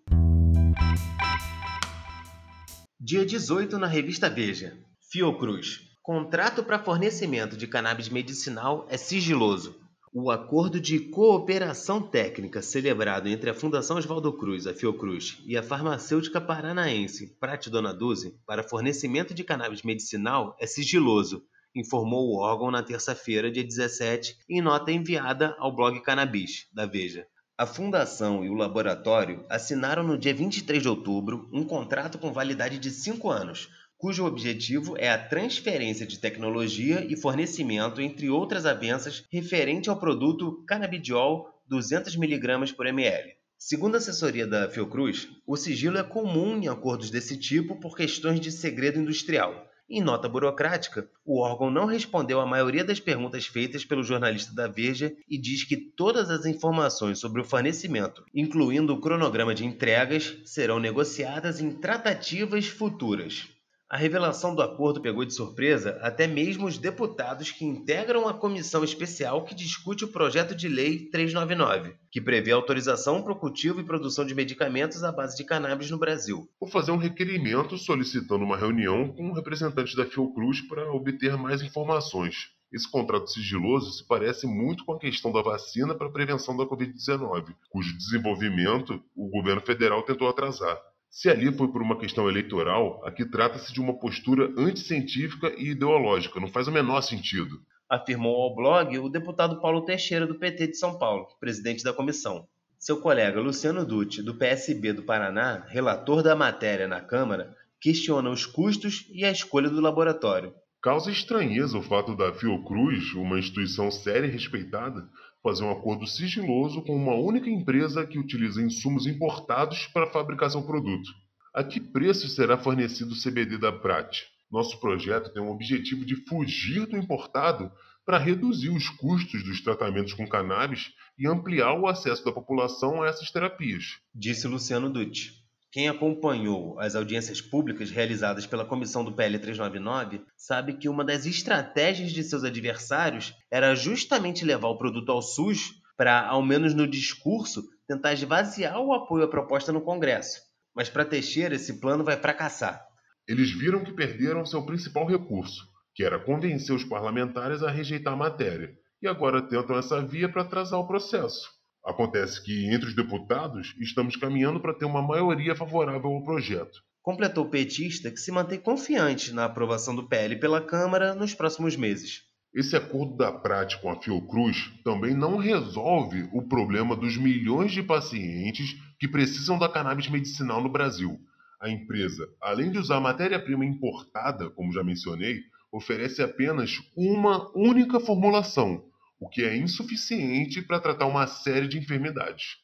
Dia 2.99 3.27
18 3.27 3.79
na 3.79 3.87
revista 3.87 4.31
Veja. 4.31 4.79
Fiocruz. 5.13 5.83
Contrato 6.03 6.65
para 6.65 6.83
fornecimento 6.83 7.59
de 7.59 7.67
cannabis 7.67 8.09
medicinal 8.09 8.87
é 8.89 8.97
sigiloso. 8.97 9.84
O 10.17 10.31
acordo 10.31 10.79
de 10.81 11.01
cooperação 11.01 12.01
técnica 12.01 12.63
celebrado 12.63 13.29
entre 13.29 13.51
a 13.51 13.55
Fundação 13.55 13.97
Oswaldo 13.97 14.33
Cruz, 14.33 14.65
a 14.65 14.73
Fiocruz, 14.73 15.43
e 15.45 15.57
a 15.57 15.63
farmacêutica 15.63 16.41
paranaense 16.41 17.37
Prate 17.41 17.69
Dona 17.69 17.93
Duze 17.93 18.39
para 18.47 18.63
fornecimento 18.63 19.35
de 19.35 19.43
cannabis 19.43 19.83
medicinal 19.83 20.57
é 20.61 20.69
sigiloso, 20.69 21.43
informou 21.75 22.29
o 22.29 22.39
órgão 22.39 22.71
na 22.71 22.81
terça-feira, 22.81 23.51
dia 23.51 23.65
17, 23.65 24.39
em 24.49 24.63
nota 24.63 24.93
enviada 24.93 25.57
ao 25.59 25.75
blog 25.75 26.01
Cannabis, 26.01 26.69
da 26.73 26.87
Veja. 26.87 27.27
A 27.59 27.67
fundação 27.67 28.45
e 28.45 28.49
o 28.49 28.55
laboratório 28.55 29.45
assinaram 29.51 30.05
no 30.05 30.17
dia 30.17 30.33
23 30.33 30.81
de 30.81 30.89
outubro 30.89 31.49
um 31.53 31.65
contrato 31.65 32.19
com 32.19 32.33
validade 32.33 32.79
de 32.79 32.93
cinco 32.93 33.31
anos, 33.31 33.69
cujo 34.05 34.27
objetivo 34.27 34.99
é 34.99 35.09
a 35.09 35.17
transferência 35.17 36.07
de 36.07 36.19
tecnologia 36.19 37.07
e 37.09 37.17
fornecimento, 37.17 38.03
entre 38.03 38.29
outras 38.29 38.67
avanças, 38.67 39.25
referente 39.33 39.89
ao 39.89 39.99
produto 39.99 40.63
canabidiol 40.67 41.49
200mg 41.73 42.75
por 42.75 42.87
ml. 42.87 43.33
Segundo 43.57 43.95
a 43.95 43.97
assessoria 43.97 44.47
da 44.47 44.69
Fiocruz, 44.69 45.31
o 45.47 45.57
sigilo 45.57 45.97
é 45.97 46.03
comum 46.03 46.59
em 46.59 46.69
acordos 46.69 47.09
desse 47.09 47.39
tipo 47.39 47.81
por 47.81 47.97
questões 47.97 48.41
de 48.41 48.53
segredo 48.53 49.01
industrial. 49.01 49.67
Em 49.89 50.03
nota 50.03 50.29
burocrática, 50.29 51.09
o 51.25 51.41
órgão 51.41 51.71
não 51.71 51.87
respondeu 51.87 52.43
à 52.43 52.47
maioria 52.47 52.85
das 52.85 53.01
perguntas 53.01 53.47
feitas 53.47 53.87
pelo 53.87 54.05
jornalista 54.05 54.55
da 54.55 54.69
Veja 54.69 55.17
e 55.27 55.39
diz 55.39 55.65
que 55.65 55.79
todas 55.79 56.29
as 56.29 56.45
informações 56.45 57.19
sobre 57.19 57.41
o 57.41 57.45
fornecimento, 57.45 58.23
incluindo 58.35 58.93
o 58.93 59.01
cronograma 59.01 59.55
de 59.55 59.65
entregas, 59.65 60.37
serão 60.45 60.79
negociadas 60.79 61.59
em 61.59 61.71
tratativas 61.71 62.67
futuras. 62.67 63.54
A 63.91 63.99
revelação 63.99 64.55
do 64.55 64.63
acordo 64.63 65.01
pegou 65.01 65.27
de 65.27 65.35
surpresa 65.35 65.99
até 66.01 66.27
mesmo 66.27 66.67
os 66.67 66.79
deputados 66.79 67.51
que 67.51 67.67
integram 67.67 68.27
a 68.27 68.33
comissão 68.33 68.83
especial 68.83 69.45
que 69.45 69.55
discute 69.55 70.05
o 70.05 70.09
projeto 70.09 70.55
de 70.55 70.69
lei 70.69 71.11
399, 71.11 71.95
que 72.11 72.21
prevê 72.21 72.51
autorização 72.51 73.23
para 73.23 73.35
o 73.35 73.39
cultivo 73.39 73.81
e 73.81 73.85
produção 73.85 74.25
de 74.25 74.35
medicamentos 74.35 75.05
à 75.05 75.13
base 75.13 75.37
de 75.37 75.45
cannabis 75.45 75.91
no 75.91 75.99
Brasil. 75.99 76.49
Vou 76.59 76.69
fazer 76.69 76.93
um 76.93 76.97
requerimento 76.97 77.77
solicitando 77.77 78.43
uma 78.43 78.57
reunião 78.57 79.13
com 79.13 79.29
um 79.29 79.35
representante 79.35 79.95
da 79.95 80.07
Fiocruz 80.07 80.63
para 80.63 80.91
obter 80.91 81.37
mais 81.37 81.61
informações. 81.61 82.55
Esse 82.73 82.91
contrato 82.91 83.31
sigiloso 83.31 83.93
se 83.93 84.05
parece 84.09 84.47
muito 84.47 84.85
com 84.87 84.95
a 84.95 84.99
questão 84.99 85.31
da 85.31 85.43
vacina 85.43 85.95
para 85.95 86.09
a 86.09 86.13
prevenção 86.13 86.57
da 86.57 86.65
Covid-19, 86.65 87.55
cujo 87.69 87.97
desenvolvimento 87.99 89.01
o 89.15 89.29
governo 89.29 89.61
federal 89.61 90.03
tentou 90.03 90.27
atrasar. 90.27 90.81
Se 91.15 91.31
ali 91.31 91.57
foi 91.57 91.69
por 91.69 91.81
uma 91.81 91.97
questão 91.97 92.29
eleitoral, 92.29 93.01
aqui 93.05 93.25
trata-se 93.25 93.73
de 93.73 93.81
uma 93.81 93.97
postura 93.97 94.53
anticientífica 94.59 95.55
e 95.57 95.69
ideológica, 95.69 96.41
não 96.41 96.49
faz 96.49 96.67
o 96.67 96.73
menor 96.73 97.03
sentido. 97.03 97.61
afirmou 97.89 98.35
ao 98.43 98.53
blog 98.53 98.99
o 98.99 99.09
deputado 99.09 99.61
Paulo 99.61 99.85
Teixeira, 99.85 100.27
do 100.27 100.35
PT 100.35 100.67
de 100.67 100.77
São 100.77 100.99
Paulo, 100.99 101.29
presidente 101.39 101.85
da 101.85 101.93
comissão. 101.93 102.49
Seu 102.81 103.01
colega 103.01 103.41
Luciano 103.41 103.87
Dutti, 103.87 104.23
do 104.23 104.35
PSB 104.35 104.93
do 104.93 105.05
Paraná, 105.05 105.65
relator 105.69 106.21
da 106.21 106.35
matéria 106.35 106.89
na 106.89 107.01
Câmara, 107.01 107.55
questiona 107.81 108.29
os 108.29 108.45
custos 108.45 109.07
e 109.13 109.25
a 109.25 109.31
escolha 109.31 109.71
do 109.71 109.81
laboratório. 109.81 110.53
Causa 110.83 111.13
estranheza 111.13 111.79
o 111.79 111.83
fato 111.83 112.17
da 112.17 112.35
Fiocruz, 112.35 113.15
uma 113.15 113.39
instituição 113.39 113.89
séria 113.89 114.27
e 114.27 114.31
respeitada, 114.31 115.09
fazer 115.45 115.63
um 115.63 115.71
acordo 115.71 116.07
sigiloso 116.07 116.81
com 116.81 116.97
uma 116.97 117.15
única 117.15 117.51
empresa 117.51 118.07
que 118.07 118.19
utiliza 118.19 118.63
insumos 118.63 119.07
importados 119.07 119.87
para 119.89 120.11
fabricação 120.11 120.63
do 120.63 120.67
produto. 120.67 121.11
A 121.55 121.63
que 121.63 121.79
preço 121.79 122.27
será 122.29 122.57
fornecido 122.57 123.13
o 123.13 123.23
CBD 123.23 123.59
da 123.59 123.71
Prat? 123.71 124.23
Nosso 124.51 124.81
projeto 124.81 125.31
tem 125.35 125.43
o 125.43 125.51
objetivo 125.51 126.03
de 126.03 126.17
fugir 126.27 126.87
do 126.87 126.97
importado 126.97 127.71
para 128.07 128.19
reduzir 128.19 128.71
os 128.71 128.89
custos 128.89 129.45
dos 129.45 129.61
tratamentos 129.61 130.15
com 130.15 130.27
cannabis 130.27 130.93
e 131.19 131.29
ampliar 131.29 131.75
o 131.75 131.87
acesso 131.87 132.25
da 132.25 132.33
população 132.33 133.03
a 133.03 133.07
essas 133.07 133.31
terapias. 133.31 133.99
Disse 134.15 134.49
Luciano 134.49 134.89
Dutti. 134.89 135.44
Quem 135.75 135.89
acompanhou 135.89 136.79
as 136.79 136.95
audiências 136.95 137.41
públicas 137.41 137.91
realizadas 137.91 138.47
pela 138.47 138.65
comissão 138.65 139.05
do 139.05 139.13
PL 139.13 139.37
399 139.41 140.25
sabe 140.37 140.75
que 140.75 140.89
uma 140.89 141.05
das 141.05 141.27
estratégias 141.27 142.13
de 142.13 142.23
seus 142.23 142.45
adversários 142.45 143.35
era 143.51 143.75
justamente 143.75 144.45
levar 144.45 144.69
o 144.69 144.79
produto 144.79 145.11
ao 145.11 145.21
SUS 145.21 145.73
para, 145.97 146.29
ao 146.29 146.41
menos 146.45 146.75
no 146.75 146.87
discurso, 146.87 147.65
tentar 147.89 148.13
esvaziar 148.13 148.79
o 148.79 148.93
apoio 148.93 149.25
à 149.25 149.29
proposta 149.29 149.73
no 149.73 149.81
Congresso. 149.81 150.41
Mas 150.73 150.89
para 150.89 151.05
Teixeira, 151.05 151.57
esse 151.57 151.81
plano 151.81 152.05
vai 152.05 152.17
fracassar. 152.17 152.81
Eles 153.27 153.51
viram 153.51 153.83
que 153.83 153.93
perderam 153.93 154.47
seu 154.47 154.65
principal 154.65 155.05
recurso, 155.09 155.61
que 155.93 156.05
era 156.05 156.21
convencer 156.21 156.73
os 156.73 156.85
parlamentares 156.85 157.65
a 157.65 157.71
rejeitar 157.73 158.13
a 158.13 158.17
matéria, 158.17 158.73
e 159.03 159.09
agora 159.09 159.43
tentam 159.43 159.77
essa 159.77 160.01
via 160.01 160.29
para 160.29 160.43
atrasar 160.43 160.79
o 160.79 160.87
processo. 160.87 161.54
Acontece 161.85 162.43
que, 162.43 162.67
entre 162.73 162.89
os 162.89 162.97
deputados, 162.97 163.75
estamos 163.79 164.17
caminhando 164.17 164.59
para 164.59 164.73
ter 164.73 164.87
uma 164.87 165.03
maioria 165.03 165.55
favorável 165.55 166.11
ao 166.11 166.25
projeto. 166.25 166.83
Completou 167.03 167.45
o 167.45 167.51
petista 167.51 168.11
que 168.11 168.17
se 168.17 168.33
mantém 168.33 168.59
confiante 168.59 169.35
na 169.35 169.45
aprovação 169.45 169.95
do 169.95 170.09
PL 170.09 170.37
pela 170.37 170.63
Câmara 170.63 171.15
nos 171.15 171.35
próximos 171.35 171.77
meses. 171.77 172.23
Esse 172.55 172.75
acordo 172.75 173.17
da 173.17 173.31
prática 173.31 173.83
com 173.83 173.91
a 173.91 174.01
Fiocruz 174.01 174.73
também 174.83 175.13
não 175.13 175.37
resolve 175.37 176.27
o 176.33 176.41
problema 176.41 176.97
dos 176.97 177.19
milhões 177.19 177.73
de 177.73 177.83
pacientes 177.83 178.77
que 178.99 179.07
precisam 179.09 179.59
da 179.59 179.69
cannabis 179.69 180.09
medicinal 180.09 180.63
no 180.63 180.71
Brasil. 180.71 181.21
A 181.61 181.69
empresa, 181.69 182.27
além 182.41 182.71
de 182.71 182.79
usar 182.79 183.01
matéria-prima 183.01 183.65
importada, 183.65 184.49
como 184.51 184.73
já 184.73 184.83
mencionei, 184.83 185.41
oferece 185.71 186.23
apenas 186.23 186.79
uma 186.97 187.51
única 187.55 187.99
formulação, 187.99 188.85
o 189.25 189.29
que 189.29 189.43
é 189.43 189.57
insuficiente 189.57 190.61
para 190.63 190.79
tratar 190.79 191.07
uma 191.07 191.27
série 191.27 191.67
de 191.67 191.79
enfermidades. 191.79 192.57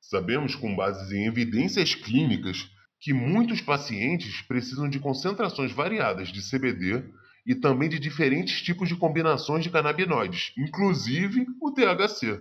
Sabemos, 0.00 0.54
com 0.54 0.74
bases 0.74 1.10
em 1.10 1.26
evidências 1.26 1.94
clínicas, 1.94 2.70
que 3.00 3.12
muitos 3.12 3.60
pacientes 3.60 4.40
precisam 4.42 4.88
de 4.88 5.00
concentrações 5.00 5.72
variadas 5.72 6.28
de 6.28 6.40
CBD 6.40 7.04
e 7.44 7.54
também 7.54 7.88
de 7.88 7.98
diferentes 7.98 8.62
tipos 8.62 8.88
de 8.88 8.96
combinações 8.96 9.64
de 9.64 9.70
canabinoides, 9.70 10.52
inclusive 10.56 11.46
o 11.60 11.72
THC. 11.72 12.40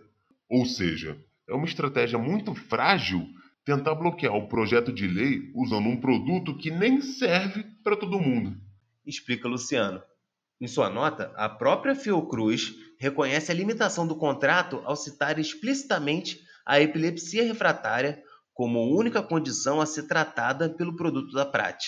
Ou 0.50 0.66
seja, 0.66 1.18
é 1.50 1.54
uma 1.54 1.66
estratégia 1.66 2.20
muito 2.20 2.54
frágil 2.54 3.28
tentar 3.66 3.96
bloquear 3.96 4.36
o 4.36 4.48
projeto 4.48 4.94
de 4.94 5.08
lei 5.08 5.52
usando 5.56 5.90
um 5.90 6.00
produto 6.00 6.56
que 6.56 6.70
nem 6.70 7.02
serve 7.02 7.66
para 7.84 7.98
todo 7.98 8.20
mundo 8.22 8.56
explica 9.06 9.48
Luciano. 9.48 10.02
Em 10.60 10.68
sua 10.68 10.90
nota, 10.90 11.32
a 11.36 11.48
própria 11.48 11.96
Fiocruz 11.96 12.74
reconhece 13.00 13.52
a 13.52 13.56
limitação 13.56 14.08
do 14.08 14.16
contrato 14.16 14.82
ao 14.86 14.96
citar 14.96 15.40
explicitamente 15.40 16.40
a 16.66 16.80
epilepsia 16.80 17.44
refratária 17.44 18.24
como 18.54 18.98
única 18.98 19.22
condição 19.22 19.82
a 19.82 19.86
ser 19.86 20.04
tratada 20.04 20.70
pelo 20.70 20.96
produto 20.96 21.34
da 21.34 21.46
Prat. 21.46 21.84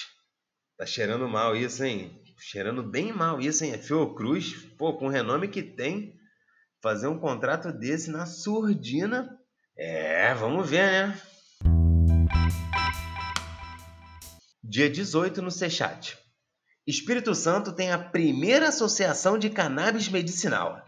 Tá 0.78 0.86
cheirando 0.86 1.28
mal 1.28 1.56
isso, 1.56 1.84
hein? 1.84 2.22
Cheirando 2.40 2.84
bem 2.84 3.12
mal 3.12 3.42
isso, 3.42 3.64
hein? 3.64 3.74
A 3.74 3.80
Fiocruz, 3.80 4.54
pô, 4.78 4.94
com 4.98 5.08
o 5.08 5.10
renome 5.10 5.48
que 5.48 5.64
tem, 5.64 6.14
fazer 6.84 7.08
um 7.08 7.18
contrato 7.18 7.72
desse 7.72 8.12
na 8.12 8.26
surdina. 8.26 9.30
É, 9.76 10.34
vamos 10.36 10.70
ver, 10.70 10.92
né? 10.92 11.22
Dia 14.64 14.90
18 14.90 15.42
no 15.42 15.50
Sechat. 15.50 16.18
Espírito 16.86 17.34
Santo 17.34 17.74
tem 17.74 17.92
a 17.92 17.98
primeira 17.98 18.68
associação 18.68 19.38
de 19.38 19.50
cannabis 19.50 20.10
medicinal. 20.10 20.87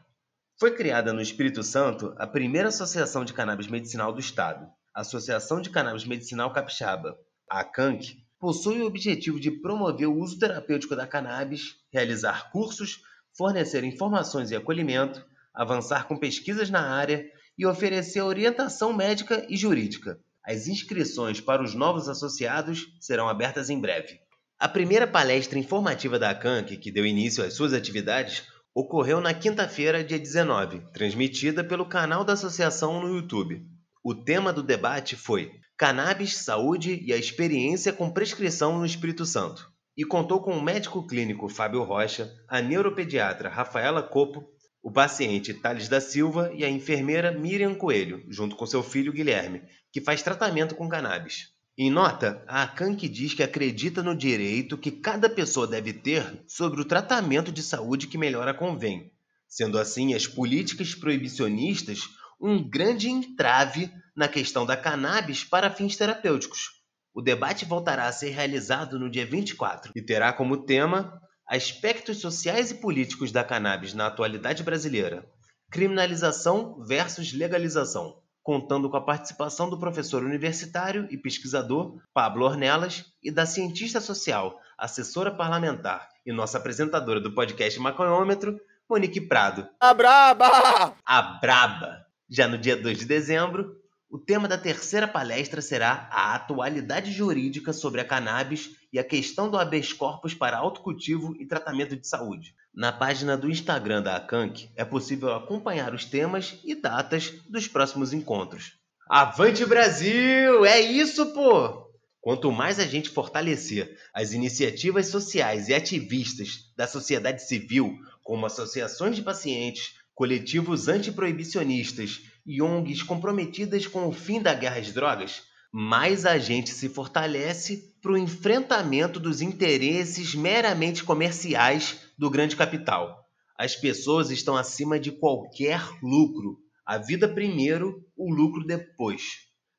Foi 0.60 0.72
criada 0.72 1.13
no 1.13 1.22
Espírito 1.22 1.63
Santo 1.63 2.13
a 2.18 2.28
primeira 2.28 2.68
associação 2.68 3.24
de 3.24 3.32
cannabis 3.32 3.68
medicinal 3.68 4.12
do 4.12 4.20
estado, 4.20 4.68
a 4.94 5.00
Associação 5.00 5.62
de 5.62 5.70
Cannabis 5.70 6.04
Medicinal 6.04 6.51
Capixaba. 6.51 7.18
A 7.50 7.62
ACANC 7.62 8.18
possui 8.38 8.82
o 8.82 8.86
objetivo 8.86 9.39
de 9.39 9.51
promover 9.51 10.10
o 10.10 10.18
uso 10.18 10.38
terapêutico 10.38 10.98
da 10.98 11.08
cannabis, 11.08 11.75
realizar 11.94 12.51
cursos, 12.51 13.00
fornecer 13.38 13.86
informações 13.86 14.51
e 14.51 14.56
acolhimento, 14.58 15.25
avançar 15.54 16.10
com 16.10 16.18
pesquisas 16.18 16.70
na 16.70 16.82
área 16.82 17.25
e 17.58 17.66
oferecer 17.66 18.20
orientação 18.22 18.92
médica 18.92 19.46
e 19.48 19.56
jurídica. 19.56 20.20
As 20.46 20.68
inscrições 20.68 21.39
para 21.39 21.63
os 21.63 21.74
novos 21.74 22.10
associados 22.10 22.86
serão 23.00 23.30
abertas 23.30 23.70
em 23.70 23.80
breve. 23.80 24.20
A 24.60 24.68
primeira 24.68 25.08
palestra 25.08 25.58
informativa 25.58 26.20
da 26.20 26.32
ACANC, 26.32 26.75
que 26.75 26.92
deu 26.92 27.06
início 27.06 27.46
às 27.46 27.54
suas 27.54 27.72
atividades, 27.72 28.44
ocorreu 28.79 29.19
na 29.19 29.33
quinta-feira, 29.33 30.01
dia 30.01 30.17
19, 30.17 30.79
transmitida 30.93 31.65
pelo 31.65 31.86
canal 31.86 32.24
da 32.24 32.31
associação 32.31 33.01
no 33.01 33.13
YouTube. 33.13 33.62
O 34.01 34.15
tema 34.15 34.53
do 34.53 34.63
debate 34.63 35.17
foi 35.17 35.51
Cannabis, 35.77 36.38
Saúde 36.38 36.98
e 37.03 37.12
a 37.12 37.17
Experiência 37.17 37.91
com 37.91 38.09
Prescrição 38.09 38.79
no 38.79 38.86
Espírito 38.86 39.25
Santo, 39.25 39.69
e 39.98 40.05
contou 40.05 40.41
com 40.41 40.57
o 40.57 40.63
médico 40.63 41.05
clínico 41.05 41.50
Fábio 41.50 41.83
Rocha, 41.83 42.31
a 42.48 42.62
neuropediatra 42.62 43.50
Rafaela 43.50 44.01
Copo, 44.01 44.45
o 44.81 44.89
paciente 44.89 45.53
Thales 45.53 45.89
da 45.89 46.00
Silva 46.00 46.50
e 46.53 46.63
a 46.63 46.69
enfermeira 46.69 47.33
Miriam 47.33 47.75
Coelho, 47.75 48.24
junto 48.29 48.55
com 48.55 48.65
seu 48.65 48.81
filho 48.81 49.12
Guilherme, 49.12 49.62
que 49.91 50.00
faz 50.00 50.24
tratamento 50.24 50.74
com 50.74 50.88
cannabis. 50.88 51.50
Em 51.81 51.89
nota, 51.89 52.43
a 52.45 52.63
ACANC 52.63 53.07
diz 53.07 53.33
que 53.33 53.41
acredita 53.41 54.03
no 54.03 54.13
direito 54.13 54.77
que 54.77 54.91
cada 54.91 55.29
pessoa 55.29 55.65
deve 55.65 55.93
ter 55.93 56.43
sobre 56.45 56.81
o 56.81 56.83
tratamento 56.83 57.53
de 57.53 57.63
saúde 57.63 58.05
que 58.07 58.17
melhor 58.17 58.53
convém, 58.57 59.13
sendo 59.48 59.79
assim 59.79 60.13
as 60.13 60.27
políticas 60.27 60.93
proibicionistas 60.93 62.01
um 62.38 62.62
grande 62.62 63.07
entrave 63.07 63.89
na 64.13 64.27
questão 64.27 64.65
da 64.65 64.75
cannabis 64.75 65.45
para 65.45 65.71
fins 65.71 65.95
terapêuticos. 65.95 66.83
O 67.13 67.21
debate 67.21 67.63
voltará 67.63 68.07
a 68.07 68.12
ser 68.12 68.31
realizado 68.31 69.00
no 69.00 69.09
dia 69.09 69.25
24 69.25 69.93
e 69.95 70.01
terá 70.01 70.33
como 70.33 70.65
tema 70.65 71.17
Aspectos 71.48 72.17
sociais 72.17 72.71
e 72.71 72.75
políticos 72.75 73.31
da 73.31 73.41
cannabis 73.41 73.93
na 73.93 74.07
atualidade 74.07 74.63
brasileira: 74.63 75.25
criminalização 75.71 76.83
versus 76.83 77.31
legalização 77.31 78.21
contando 78.50 78.89
com 78.89 78.98
a 78.98 79.01
participação 79.01 79.70
do 79.70 79.77
professor 79.77 80.24
universitário 80.24 81.08
e 81.12 81.15
pesquisador 81.15 82.01
Pablo 82.12 82.46
Ornelas 82.46 83.06
e 83.22 83.29
da 83.29 83.46
cientista 83.46 84.01
social, 84.01 84.60
assessora 84.75 85.29
parlamentar 85.29 86.10
e 86.25 86.34
nossa 86.34 86.58
apresentadora 86.58 87.20
do 87.20 87.32
podcast 87.32 87.79
Maconhômetro, 87.79 88.60
Monique 88.89 89.22
Prado. 89.22 89.70
A 89.79 89.94
braba! 89.94 90.96
A 91.06 91.22
braba! 91.22 92.08
Já 92.27 92.48
no 92.48 92.58
dia 92.58 92.75
2 92.75 92.98
de 92.98 93.06
dezembro, 93.06 93.77
o 94.10 94.18
tema 94.18 94.48
da 94.48 94.58
terceira 94.58 95.08
palestra 95.08 95.62
será 95.62 96.10
a 96.12 96.34
atualidade 96.34 97.12
jurídica 97.12 97.72
sobre 97.72 98.01
a 98.01 98.06
cannabis 98.06 98.75
e 98.91 98.98
a 98.98 99.03
questão 99.03 99.48
do 99.48 99.60
habeas 99.60 99.94
corpus 99.94 100.34
para 100.34 100.58
autocultivo 100.58 101.36
e 101.39 101.46
tratamento 101.46 101.96
de 101.96 102.08
saúde. 102.08 102.56
Na 102.74 102.92
página 102.92 103.36
do 103.36 103.50
Instagram 103.50 104.02
da 104.02 104.16
ACANC 104.16 104.70
é 104.76 104.86
possível 104.86 105.34
acompanhar 105.34 105.94
os 105.94 106.06
temas 106.06 106.60
e 106.64 106.76
datas 106.76 107.34
dos 107.50 107.68
próximos 107.68 108.14
encontros. 108.14 108.74
Avante 109.10 109.66
Brasil! 109.66 110.66
É 110.66 110.80
isso, 110.80 111.34
pô! 111.34 111.90
Quanto 112.22 112.52
mais 112.52 112.80
a 112.80 112.86
gente 112.86 113.10
fortalecer 113.10 113.98
as 114.14 114.34
iniciativas 114.34 115.08
sociais 115.08 115.68
e 115.70 115.74
ativistas 115.74 116.72
da 116.78 116.86
sociedade 116.86 117.48
civil, 117.48 117.98
como 118.24 118.46
associações 118.46 119.16
de 119.16 119.22
pacientes, 119.22 119.94
coletivos 120.14 120.88
antiproibicionistas 120.88 122.22
e 122.46 122.62
ONGs 122.62 123.02
comprometidas 123.04 123.88
com 123.88 124.08
o 124.08 124.12
fim 124.12 124.42
da 124.42 124.54
guerra 124.54 124.80
às 124.80 124.92
drogas, 124.92 125.44
mais 125.72 126.26
a 126.26 126.38
gente 126.38 126.72
se 126.72 126.90
fortalece 126.90 127.96
para 128.02 128.12
o 128.12 128.18
enfrentamento 128.18 129.20
dos 129.20 129.42
interesses 129.42 130.36
meramente 130.36 131.04
comerciais 131.04 132.09
do 132.20 132.30
grande 132.30 132.58
capital. 132.58 133.26
As 133.58 133.78
pessoas 133.78 134.30
estão 134.30 134.58
acima 134.58 135.00
de 135.00 135.10
qualquer 135.10 135.82
lucro. 136.04 136.58
A 136.86 136.98
vida 136.98 137.30
primeiro, 137.34 138.06
o 138.18 138.34
lucro 138.34 138.66
depois. 138.66 139.24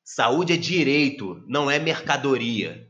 Saúde 0.03 0.55
é 0.55 0.57
direito, 0.57 1.45
não 1.47 1.71
é 1.71 1.79
mercadoria. 1.79 2.89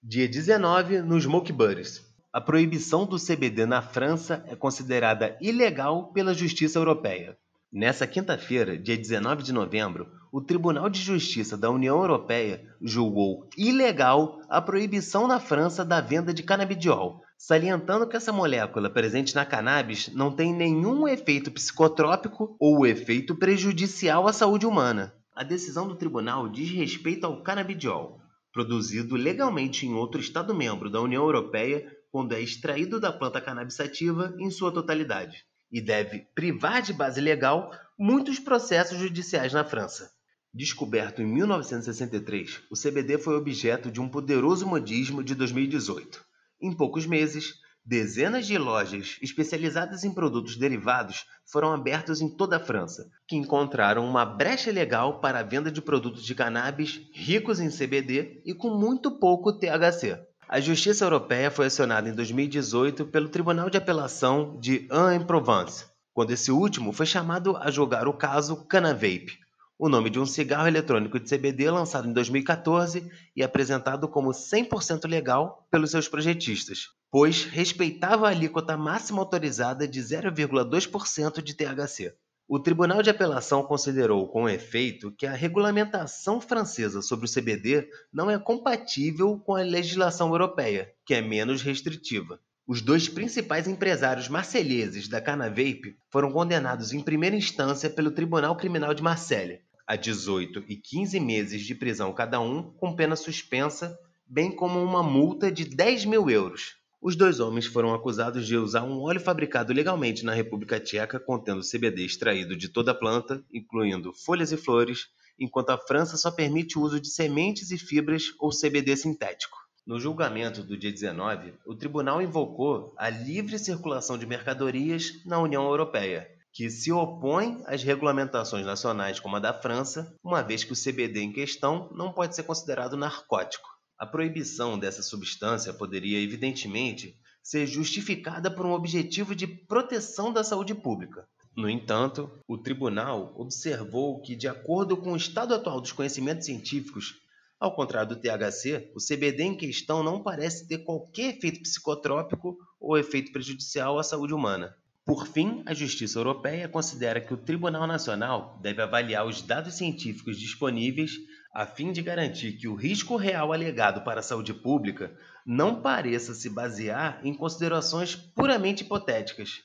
Dia 0.00 0.28
19 0.28 1.02
no 1.02 1.20
Smoke 1.20 1.52
Buddies. 1.52 2.00
A 2.32 2.40
proibição 2.40 3.04
do 3.04 3.16
CBD 3.16 3.66
na 3.66 3.82
França 3.82 4.44
é 4.46 4.54
considerada 4.54 5.36
ilegal 5.40 6.12
pela 6.12 6.34
Justiça 6.34 6.78
Europeia. 6.78 7.36
Nessa 7.76 8.06
quinta-feira, 8.06 8.78
dia 8.78 8.96
19 8.96 9.42
de 9.42 9.52
novembro, 9.52 10.06
o 10.30 10.40
Tribunal 10.40 10.88
de 10.88 11.00
Justiça 11.00 11.56
da 11.56 11.72
União 11.72 11.98
Europeia 11.98 12.64
julgou 12.80 13.48
ilegal 13.58 14.40
a 14.48 14.62
proibição 14.62 15.26
na 15.26 15.40
França 15.40 15.84
da 15.84 16.00
venda 16.00 16.32
de 16.32 16.44
canabidiol, 16.44 17.20
salientando 17.36 18.08
que 18.08 18.16
essa 18.16 18.32
molécula 18.32 18.88
presente 18.88 19.34
na 19.34 19.44
cannabis 19.44 20.08
não 20.14 20.30
tem 20.30 20.54
nenhum 20.54 21.08
efeito 21.08 21.50
psicotrópico 21.50 22.54
ou 22.60 22.86
efeito 22.86 23.34
prejudicial 23.34 24.28
à 24.28 24.32
saúde 24.32 24.66
humana. 24.66 25.12
A 25.34 25.42
decisão 25.42 25.88
do 25.88 25.96
tribunal 25.96 26.48
diz 26.48 26.70
respeito 26.70 27.26
ao 27.26 27.42
canabidiol, 27.42 28.20
produzido 28.52 29.16
legalmente 29.16 29.84
em 29.84 29.94
outro 29.94 30.20
Estado-membro 30.20 30.88
da 30.88 31.00
União 31.00 31.24
Europeia 31.24 31.84
quando 32.12 32.34
é 32.34 32.40
extraído 32.40 33.00
da 33.00 33.12
planta 33.12 33.40
cannabis 33.40 33.74
sativa 33.74 34.32
em 34.38 34.48
sua 34.48 34.70
totalidade 34.70 35.44
e 35.74 35.80
deve 35.80 36.20
privar 36.36 36.80
de 36.80 36.92
base 36.92 37.20
legal 37.20 37.72
muitos 37.98 38.38
processos 38.38 38.96
judiciais 38.96 39.52
na 39.52 39.64
França. 39.64 40.08
Descoberto 40.54 41.20
em 41.20 41.26
1963, 41.26 42.60
o 42.70 42.76
CBD 42.80 43.18
foi 43.18 43.34
objeto 43.34 43.90
de 43.90 44.00
um 44.00 44.08
poderoso 44.08 44.68
modismo 44.68 45.20
de 45.20 45.34
2018. 45.34 46.24
Em 46.62 46.72
poucos 46.72 47.06
meses, 47.06 47.54
dezenas 47.84 48.46
de 48.46 48.56
lojas 48.56 49.18
especializadas 49.20 50.04
em 50.04 50.14
produtos 50.14 50.56
derivados 50.56 51.26
foram 51.44 51.72
abertas 51.72 52.20
em 52.20 52.28
toda 52.28 52.56
a 52.58 52.64
França, 52.64 53.10
que 53.26 53.34
encontraram 53.34 54.08
uma 54.08 54.24
brecha 54.24 54.70
legal 54.70 55.18
para 55.18 55.40
a 55.40 55.42
venda 55.42 55.72
de 55.72 55.82
produtos 55.82 56.24
de 56.24 56.36
cannabis 56.36 57.00
ricos 57.12 57.58
em 57.58 57.68
CBD 57.68 58.40
e 58.46 58.54
com 58.54 58.70
muito 58.78 59.18
pouco 59.18 59.52
THC. 59.52 60.24
A 60.46 60.60
Justiça 60.60 61.04
Europeia 61.06 61.50
foi 61.50 61.66
acionada 61.66 62.08
em 62.08 62.12
2018 62.12 63.06
pelo 63.06 63.30
Tribunal 63.30 63.70
de 63.70 63.78
Apelação 63.78 64.58
de 64.60 64.86
Aix-en-Provence, 64.90 65.86
quando 66.12 66.32
esse 66.32 66.52
último 66.52 66.92
foi 66.92 67.06
chamado 67.06 67.56
a 67.56 67.70
julgar 67.70 68.06
o 68.06 68.12
caso 68.12 68.56
Canavape, 68.66 69.38
o 69.78 69.88
nome 69.88 70.10
de 70.10 70.20
um 70.20 70.26
cigarro 70.26 70.68
eletrônico 70.68 71.18
de 71.18 71.28
CBD 71.28 71.70
lançado 71.70 72.06
em 72.06 72.12
2014 72.12 73.10
e 73.34 73.42
apresentado 73.42 74.06
como 74.06 74.30
100% 74.30 75.08
legal 75.08 75.66
pelos 75.70 75.90
seus 75.90 76.08
projetistas, 76.08 76.88
pois 77.10 77.44
respeitava 77.44 78.26
a 78.26 78.30
alíquota 78.30 78.76
máxima 78.76 79.20
autorizada 79.20 79.88
de 79.88 79.98
0,2% 79.98 81.42
de 81.42 81.54
THC. 81.54 82.14
O 82.46 82.58
Tribunal 82.58 83.02
de 83.02 83.08
Apelação 83.08 83.62
considerou 83.62 84.28
com 84.28 84.48
efeito 84.48 85.10
que 85.12 85.26
a 85.26 85.32
regulamentação 85.32 86.40
francesa 86.40 87.00
sobre 87.00 87.26
o 87.26 87.32
CBD 87.32 87.88
não 88.12 88.30
é 88.30 88.38
compatível 88.38 89.38
com 89.38 89.54
a 89.54 89.62
legislação 89.62 90.28
europeia, 90.28 90.92
que 91.06 91.14
é 91.14 91.22
menos 91.22 91.62
restritiva. 91.62 92.38
Os 92.66 92.82
dois 92.82 93.08
principais 93.08 93.66
empresários 93.66 94.28
marselheses 94.28 95.08
da 95.08 95.20
Canavape 95.20 95.96
foram 96.10 96.30
condenados 96.30 96.92
em 96.92 97.00
primeira 97.00 97.34
instância 97.34 97.88
pelo 97.88 98.10
Tribunal 98.10 98.56
Criminal 98.56 98.92
de 98.92 99.02
Marselha 99.02 99.60
a 99.86 99.96
18 99.96 100.64
e 100.68 100.76
15 100.76 101.20
meses 101.20 101.62
de 101.62 101.74
prisão 101.74 102.12
cada 102.12 102.40
um, 102.40 102.62
com 102.62 102.94
pena 102.94 103.16
suspensa, 103.16 103.98
bem 104.26 104.54
como 104.54 104.82
uma 104.82 105.02
multa 105.02 105.52
de 105.52 105.64
10 105.64 106.06
mil 106.06 106.30
euros. 106.30 106.76
Os 107.04 107.14
dois 107.14 107.38
homens 107.38 107.66
foram 107.66 107.92
acusados 107.92 108.46
de 108.46 108.56
usar 108.56 108.82
um 108.82 109.02
óleo 109.02 109.20
fabricado 109.20 109.74
legalmente 109.74 110.24
na 110.24 110.32
República 110.32 110.80
Tcheca 110.80 111.20
contendo 111.20 111.60
CBD 111.60 112.02
extraído 112.02 112.56
de 112.56 112.66
toda 112.66 112.92
a 112.92 112.94
planta, 112.94 113.44
incluindo 113.52 114.10
folhas 114.10 114.52
e 114.52 114.56
flores, 114.56 115.08
enquanto 115.38 115.68
a 115.68 115.76
França 115.76 116.16
só 116.16 116.30
permite 116.30 116.78
o 116.78 116.80
uso 116.80 116.98
de 116.98 117.10
sementes 117.10 117.70
e 117.70 117.76
fibras 117.76 118.32
ou 118.40 118.48
CBD 118.48 118.96
sintético. 118.96 119.58
No 119.86 120.00
julgamento 120.00 120.62
do 120.62 120.78
dia 120.78 120.90
19, 120.90 121.52
o 121.66 121.74
tribunal 121.74 122.22
invocou 122.22 122.94
a 122.96 123.10
livre 123.10 123.58
circulação 123.58 124.16
de 124.16 124.24
mercadorias 124.24 125.12
na 125.26 125.38
União 125.38 125.62
Europeia, 125.66 126.26
que 126.54 126.70
se 126.70 126.90
opõe 126.90 127.62
às 127.66 127.82
regulamentações 127.82 128.64
nacionais 128.64 129.20
como 129.20 129.36
a 129.36 129.40
da 129.40 129.52
França, 129.52 130.16
uma 130.24 130.40
vez 130.40 130.64
que 130.64 130.72
o 130.72 130.76
CBD 130.76 131.20
em 131.20 131.32
questão 131.34 131.90
não 131.94 132.14
pode 132.14 132.34
ser 132.34 132.44
considerado 132.44 132.96
narcótico. 132.96 133.73
A 133.98 134.04
proibição 134.04 134.78
dessa 134.78 135.02
substância 135.02 135.72
poderia, 135.72 136.20
evidentemente, 136.20 137.16
ser 137.42 137.66
justificada 137.66 138.50
por 138.50 138.66
um 138.66 138.72
objetivo 138.72 139.34
de 139.34 139.46
proteção 139.46 140.32
da 140.32 140.42
saúde 140.42 140.74
pública. 140.74 141.28
No 141.56 141.70
entanto, 141.70 142.28
o 142.48 142.58
tribunal 142.58 143.32
observou 143.36 144.20
que, 144.20 144.34
de 144.34 144.48
acordo 144.48 144.96
com 144.96 145.12
o 145.12 145.16
estado 145.16 145.54
atual 145.54 145.80
dos 145.80 145.92
conhecimentos 145.92 146.46
científicos, 146.46 147.20
ao 147.60 147.74
contrário 147.74 148.08
do 148.08 148.20
THC, 148.20 148.90
o 148.94 148.98
CBD 148.98 149.44
em 149.44 149.56
questão 149.56 150.02
não 150.02 150.22
parece 150.22 150.66
ter 150.66 150.78
qualquer 150.78 151.36
efeito 151.36 151.60
psicotrópico 151.62 152.58
ou 152.80 152.98
efeito 152.98 153.30
prejudicial 153.30 153.98
à 153.98 154.02
saúde 154.02 154.34
humana. 154.34 154.76
Por 155.04 155.28
fim, 155.28 155.62
a 155.66 155.72
Justiça 155.72 156.18
Europeia 156.18 156.68
considera 156.68 157.20
que 157.20 157.32
o 157.32 157.36
Tribunal 157.36 157.86
Nacional 157.86 158.58
deve 158.60 158.82
avaliar 158.82 159.26
os 159.26 159.42
dados 159.42 159.74
científicos 159.74 160.40
disponíveis 160.40 161.12
a 161.54 161.64
fim 161.64 161.92
de 161.92 162.02
garantir 162.02 162.54
que 162.54 162.66
o 162.66 162.74
risco 162.74 163.14
real 163.14 163.52
alegado 163.52 164.02
para 164.02 164.18
a 164.18 164.22
saúde 164.24 164.52
pública 164.52 165.16
não 165.46 165.80
pareça 165.80 166.34
se 166.34 166.50
basear 166.50 167.20
em 167.22 167.32
considerações 167.32 168.16
puramente 168.16 168.82
hipotéticas, 168.82 169.62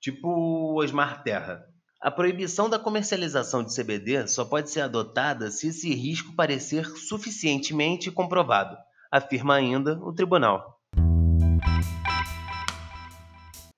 tipo 0.00 0.74
Osmar 0.74 1.22
Terra. 1.22 1.64
A 2.02 2.10
proibição 2.10 2.68
da 2.68 2.80
comercialização 2.80 3.62
de 3.62 3.72
CBD 3.72 4.26
só 4.26 4.44
pode 4.44 4.70
ser 4.70 4.80
adotada 4.80 5.52
se 5.52 5.68
esse 5.68 5.94
risco 5.94 6.34
parecer 6.34 6.84
suficientemente 6.96 8.10
comprovado, 8.10 8.76
afirma 9.08 9.54
ainda 9.54 10.00
o 10.02 10.12
tribunal. 10.12 10.80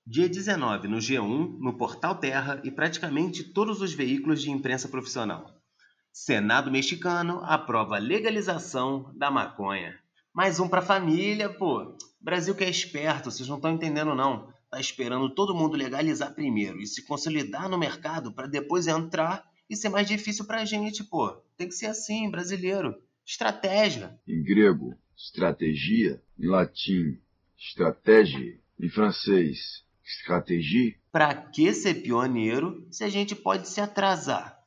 Dia 0.06 0.28
19, 0.28 0.88
no 0.88 0.96
G1, 0.96 1.58
no 1.58 1.76
Portal 1.76 2.14
Terra 2.14 2.62
e 2.64 2.70
praticamente 2.70 3.44
todos 3.44 3.82
os 3.82 3.92
veículos 3.92 4.40
de 4.40 4.50
imprensa 4.50 4.88
profissional. 4.88 5.61
Senado 6.12 6.70
mexicano 6.70 7.40
aprova 7.42 7.96
legalização 7.96 9.10
da 9.16 9.30
maconha. 9.30 9.98
Mais 10.30 10.60
um 10.60 10.68
pra 10.68 10.82
família, 10.82 11.48
pô. 11.48 11.96
Brasil 12.20 12.54
que 12.54 12.62
é 12.62 12.68
esperto, 12.68 13.30
vocês 13.30 13.48
não 13.48 13.56
estão 13.56 13.72
entendendo 13.72 14.14
não. 14.14 14.52
Tá 14.70 14.78
esperando 14.78 15.34
todo 15.34 15.54
mundo 15.54 15.74
legalizar 15.74 16.34
primeiro 16.34 16.78
e 16.82 16.86
se 16.86 17.06
consolidar 17.06 17.66
no 17.66 17.78
mercado 17.78 18.30
para 18.30 18.46
depois 18.46 18.86
entrar 18.86 19.42
e 19.70 19.74
ser 19.74 19.88
mais 19.88 20.06
difícil 20.06 20.44
pra 20.44 20.66
gente, 20.66 21.02
pô. 21.02 21.30
Tem 21.56 21.66
que 21.66 21.74
ser 21.74 21.86
assim, 21.86 22.30
brasileiro. 22.30 22.94
Estratégia. 23.24 24.20
Em 24.28 24.42
grego, 24.42 24.94
estratégia. 25.16 26.22
Em 26.38 26.46
latim, 26.46 27.18
estratégia. 27.56 28.60
Em 28.78 28.88
francês, 28.90 29.82
estratégie. 30.04 30.98
Pra 31.10 31.34
que 31.34 31.72
ser 31.72 32.02
pioneiro 32.02 32.86
se 32.90 33.02
a 33.02 33.08
gente 33.08 33.34
pode 33.34 33.66
se 33.66 33.80
atrasar? 33.80 34.61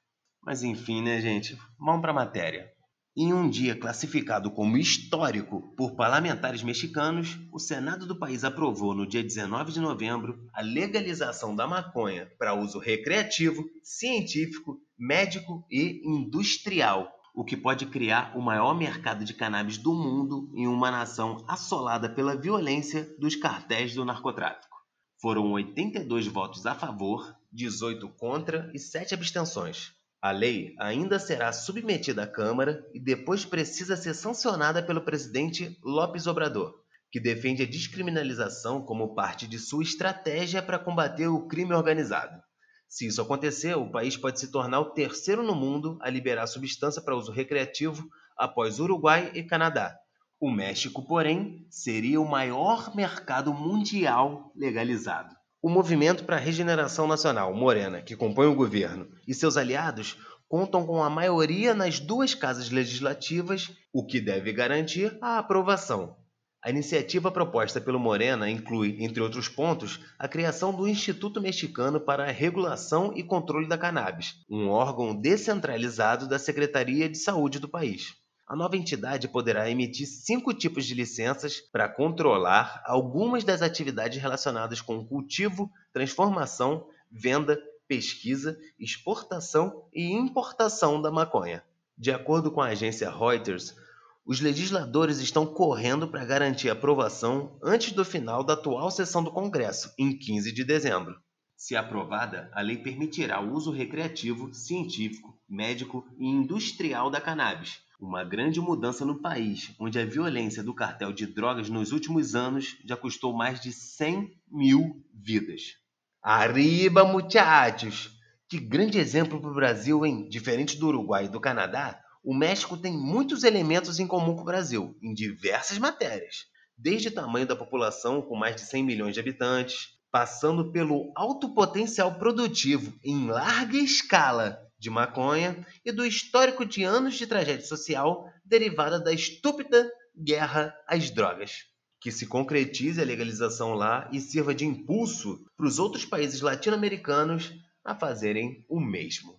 Mas 0.46 0.62
enfim, 0.62 1.02
né, 1.02 1.20
gente? 1.20 1.58
Vamos 1.80 2.02
para 2.02 2.12
a 2.12 2.16
matéria. 2.16 2.72
Em 3.18 3.34
um 3.34 3.50
dia 3.50 3.76
classificado 3.76 4.52
como 4.52 4.78
histórico 4.78 5.74
por 5.76 5.96
parlamentares 5.96 6.62
mexicanos, 6.62 7.40
o 7.52 7.58
Senado 7.58 8.06
do 8.06 8.20
país 8.20 8.44
aprovou 8.44 8.94
no 8.94 9.08
dia 9.08 9.24
19 9.24 9.72
de 9.72 9.80
novembro 9.80 10.38
a 10.54 10.62
legalização 10.62 11.56
da 11.56 11.66
maconha 11.66 12.30
para 12.38 12.54
uso 12.54 12.78
recreativo, 12.78 13.66
científico, 13.82 14.78
médico 15.00 15.66
e 15.72 16.02
industrial, 16.06 17.12
o 17.34 17.44
que 17.44 17.58
pode 17.58 17.88
criar 17.88 18.38
o 18.38 18.42
maior 18.42 18.78
mercado 18.78 19.26
de 19.26 19.34
cannabis 19.34 19.80
do 19.80 19.96
mundo 19.96 20.52
em 20.54 20.68
uma 20.68 20.92
nação 20.92 21.44
assolada 21.48 22.08
pela 22.08 22.36
violência 22.36 23.10
dos 23.18 23.36
cartéis 23.36 23.96
do 23.96 24.06
narcotráfico. 24.06 24.78
Foram 25.20 25.54
82 25.54 26.28
votos 26.28 26.68
a 26.68 26.76
favor, 26.76 27.36
18 27.52 28.10
contra 28.10 28.70
e 28.76 28.80
7 28.80 29.16
abstenções. 29.16 29.96
A 30.22 30.32
lei 30.32 30.74
ainda 30.80 31.20
será 31.20 31.54
submetida 31.54 32.24
à 32.24 32.28
Câmara 32.28 32.84
e 32.94 33.00
depois 33.00 33.46
precisa 33.46 33.96
ser 33.96 34.14
sancionada 34.14 34.82
pelo 34.82 35.06
presidente 35.06 35.78
Lopes 35.84 36.26
Obrador, 36.26 36.74
que 37.12 37.20
defende 37.20 37.64
a 37.64 37.68
descriminalização 37.68 38.82
como 38.82 39.14
parte 39.14 39.48
de 39.48 39.60
sua 39.60 39.84
estratégia 39.84 40.64
para 40.64 40.80
combater 40.80 41.28
o 41.28 41.48
crime 41.48 41.74
organizado. 41.74 42.42
Se 42.88 43.08
isso 43.08 43.22
acontecer, 43.22 43.76
o 43.76 43.92
país 43.92 44.16
pode 44.16 44.40
se 44.40 44.52
tornar 44.52 44.80
o 44.80 44.92
terceiro 44.92 45.44
no 45.44 45.54
mundo 45.54 45.98
a 46.02 46.10
liberar 46.10 46.48
substância 46.48 47.02
para 47.02 47.16
uso 47.16 47.32
recreativo 47.32 48.08
após 48.38 48.80
Uruguai 48.80 49.32
e 49.34 49.44
Canadá. 49.44 49.96
O 50.40 50.52
México, 50.52 51.06
porém, 51.06 51.66
seria 51.70 52.20
o 52.20 52.30
maior 52.30 52.96
mercado 52.96 53.54
mundial 53.54 54.52
legalizado. 54.56 55.36
O 55.66 55.70
Movimento 55.70 56.26
para 56.26 56.36
a 56.36 56.40
Regeneração 56.40 57.08
Nacional, 57.08 57.52
Morena, 57.52 58.00
que 58.00 58.16
compõe 58.16 58.46
o 58.46 58.54
governo, 58.54 59.08
e 59.28 59.34
seus 59.34 59.58
aliados 59.58 60.16
contam 60.48 60.86
com 60.86 61.04
a 61.04 61.10
maioria 61.10 61.74
nas 61.74 62.00
duas 62.00 62.36
casas 62.36 62.70
legislativas, 62.70 63.72
o 63.92 64.06
que 64.06 64.22
deve 64.22 64.54
garantir 64.54 65.18
a 65.20 65.40
aprovação. 65.40 66.16
A 66.64 66.70
iniciativa 66.70 67.32
proposta 67.32 67.82
pelo 67.82 68.00
Morena 68.00 68.48
inclui, 68.48 68.98
entre 69.00 69.24
outros 69.24 69.50
pontos, 69.50 70.00
a 70.20 70.28
criação 70.28 70.72
do 70.72 70.88
Instituto 70.88 71.42
Mexicano 71.42 72.00
para 72.00 72.26
a 72.26 72.32
Regulação 72.32 73.12
e 73.16 73.24
Controle 73.24 73.68
da 73.68 73.76
Cannabis, 73.76 74.36
um 74.48 74.70
órgão 74.70 75.20
descentralizado 75.20 76.28
da 76.28 76.38
Secretaria 76.38 77.10
de 77.10 77.18
Saúde 77.18 77.58
do 77.58 77.68
país. 77.68 78.14
A 78.48 78.56
nova 78.56 78.78
entidade 78.78 79.28
poderá 79.28 79.68
emitir 79.72 80.06
cinco 80.06 80.54
tipos 80.54 80.86
de 80.86 80.94
licenças 80.94 81.60
para 81.60 81.90
controlar 81.90 82.84
algumas 82.86 83.44
das 83.44 83.64
atividades 83.64 84.22
relacionadas 84.22 84.82
com 84.82 85.04
cultivo, 85.04 85.72
transformação, 85.92 86.88
venda, 87.12 87.60
pesquisa, 87.88 88.56
exportação 88.80 89.88
e 89.92 90.12
importação 90.14 91.02
da 91.02 91.10
maconha. 91.10 91.64
De 91.98 92.12
acordo 92.12 92.52
com 92.52 92.62
a 92.62 92.68
agência 92.68 93.10
Reuters, 93.10 93.76
os 94.24 94.40
legisladores 94.40 95.18
estão 95.18 95.48
correndo 95.48 96.08
para 96.08 96.24
garantir 96.24 96.70
aprovação 96.70 97.58
antes 97.64 97.94
do 97.94 98.06
final 98.06 98.44
da 98.44 98.54
atual 98.54 98.92
sessão 98.92 99.24
do 99.24 99.32
Congresso, 99.32 99.92
em 99.98 100.16
15 100.16 100.52
de 100.52 100.64
dezembro. 100.64 101.20
Se 101.56 101.76
aprovada, 101.76 102.52
a 102.54 102.62
lei 102.62 102.78
permitirá 102.78 103.42
o 103.42 103.54
uso 103.54 103.72
recreativo, 103.72 104.54
científico, 104.54 105.36
médico 105.50 106.06
e 106.18 106.28
industrial 106.28 107.10
da 107.10 107.20
cannabis, 107.20 107.85
uma 108.00 108.24
grande 108.24 108.60
mudança 108.60 109.06
no 109.06 109.22
país, 109.22 109.74
onde 109.80 110.00
a 110.00 110.06
violência 110.06 110.64
do 110.64 110.74
cartel 110.74 111.14
de 111.14 111.26
drogas 111.26 111.70
nos 111.70 111.92
últimos 111.92 112.36
anos 112.36 112.78
já 112.86 112.98
custou 112.98 113.34
mais 113.34 113.60
de 113.60 113.72
100 113.72 114.32
mil 114.52 115.04
vidas. 115.14 115.78
Arriba, 116.22 117.06
muchachos! 117.06 118.12
Que 118.48 118.60
grande 118.60 119.00
exemplo 119.00 119.40
para 119.40 119.50
o 119.50 119.56
Brasil, 119.56 120.06
hein? 120.06 120.28
Diferente 120.30 120.78
do 120.78 120.88
Uruguai 120.88 121.26
e 121.26 121.30
do 121.30 121.40
Canadá, 121.40 122.00
o 122.24 122.34
México 122.34 122.78
tem 122.78 122.98
muitos 122.98 123.44
elementos 123.44 124.00
em 124.00 124.08
comum 124.08 124.36
com 124.36 124.42
o 124.42 124.46
Brasil, 124.46 124.98
em 125.02 125.14
diversas 125.14 125.78
matérias. 125.78 126.46
Desde 126.78 127.08
o 127.08 127.14
tamanho 127.14 127.48
da 127.48 127.56
população, 127.56 128.22
com 128.22 128.36
mais 128.36 128.56
de 128.56 128.62
100 128.62 128.84
milhões 128.84 129.14
de 129.14 129.20
habitantes, 129.20 129.96
passando 130.12 130.72
pelo 130.72 131.12
alto 131.16 131.54
potencial 131.54 132.16
produtivo 132.18 132.94
em 133.04 133.28
larga 133.28 133.78
escala 133.78 134.65
de 134.86 134.90
maconha 134.92 135.66
e 135.84 135.92
do 135.92 136.06
histórico 136.06 136.64
de 136.64 136.84
anos 136.84 137.16
de 137.16 137.26
tragédia 137.26 137.66
social 137.66 138.32
derivada 138.46 139.00
da 139.00 139.12
estúpida 139.12 139.90
guerra 140.16 140.76
às 140.88 141.10
drogas. 141.10 141.64
Que 142.00 142.12
se 142.12 142.28
concretize 142.28 143.02
a 143.02 143.04
legalização 143.04 143.74
lá 143.74 144.08
e 144.14 144.20
sirva 144.20 144.54
de 144.54 144.64
impulso 144.64 145.44
para 145.58 145.66
os 145.66 145.80
outros 145.80 146.06
países 146.06 146.40
latino-americanos 146.40 147.52
a 147.84 147.96
fazerem 147.96 148.64
o 148.70 148.80
mesmo. 148.80 149.36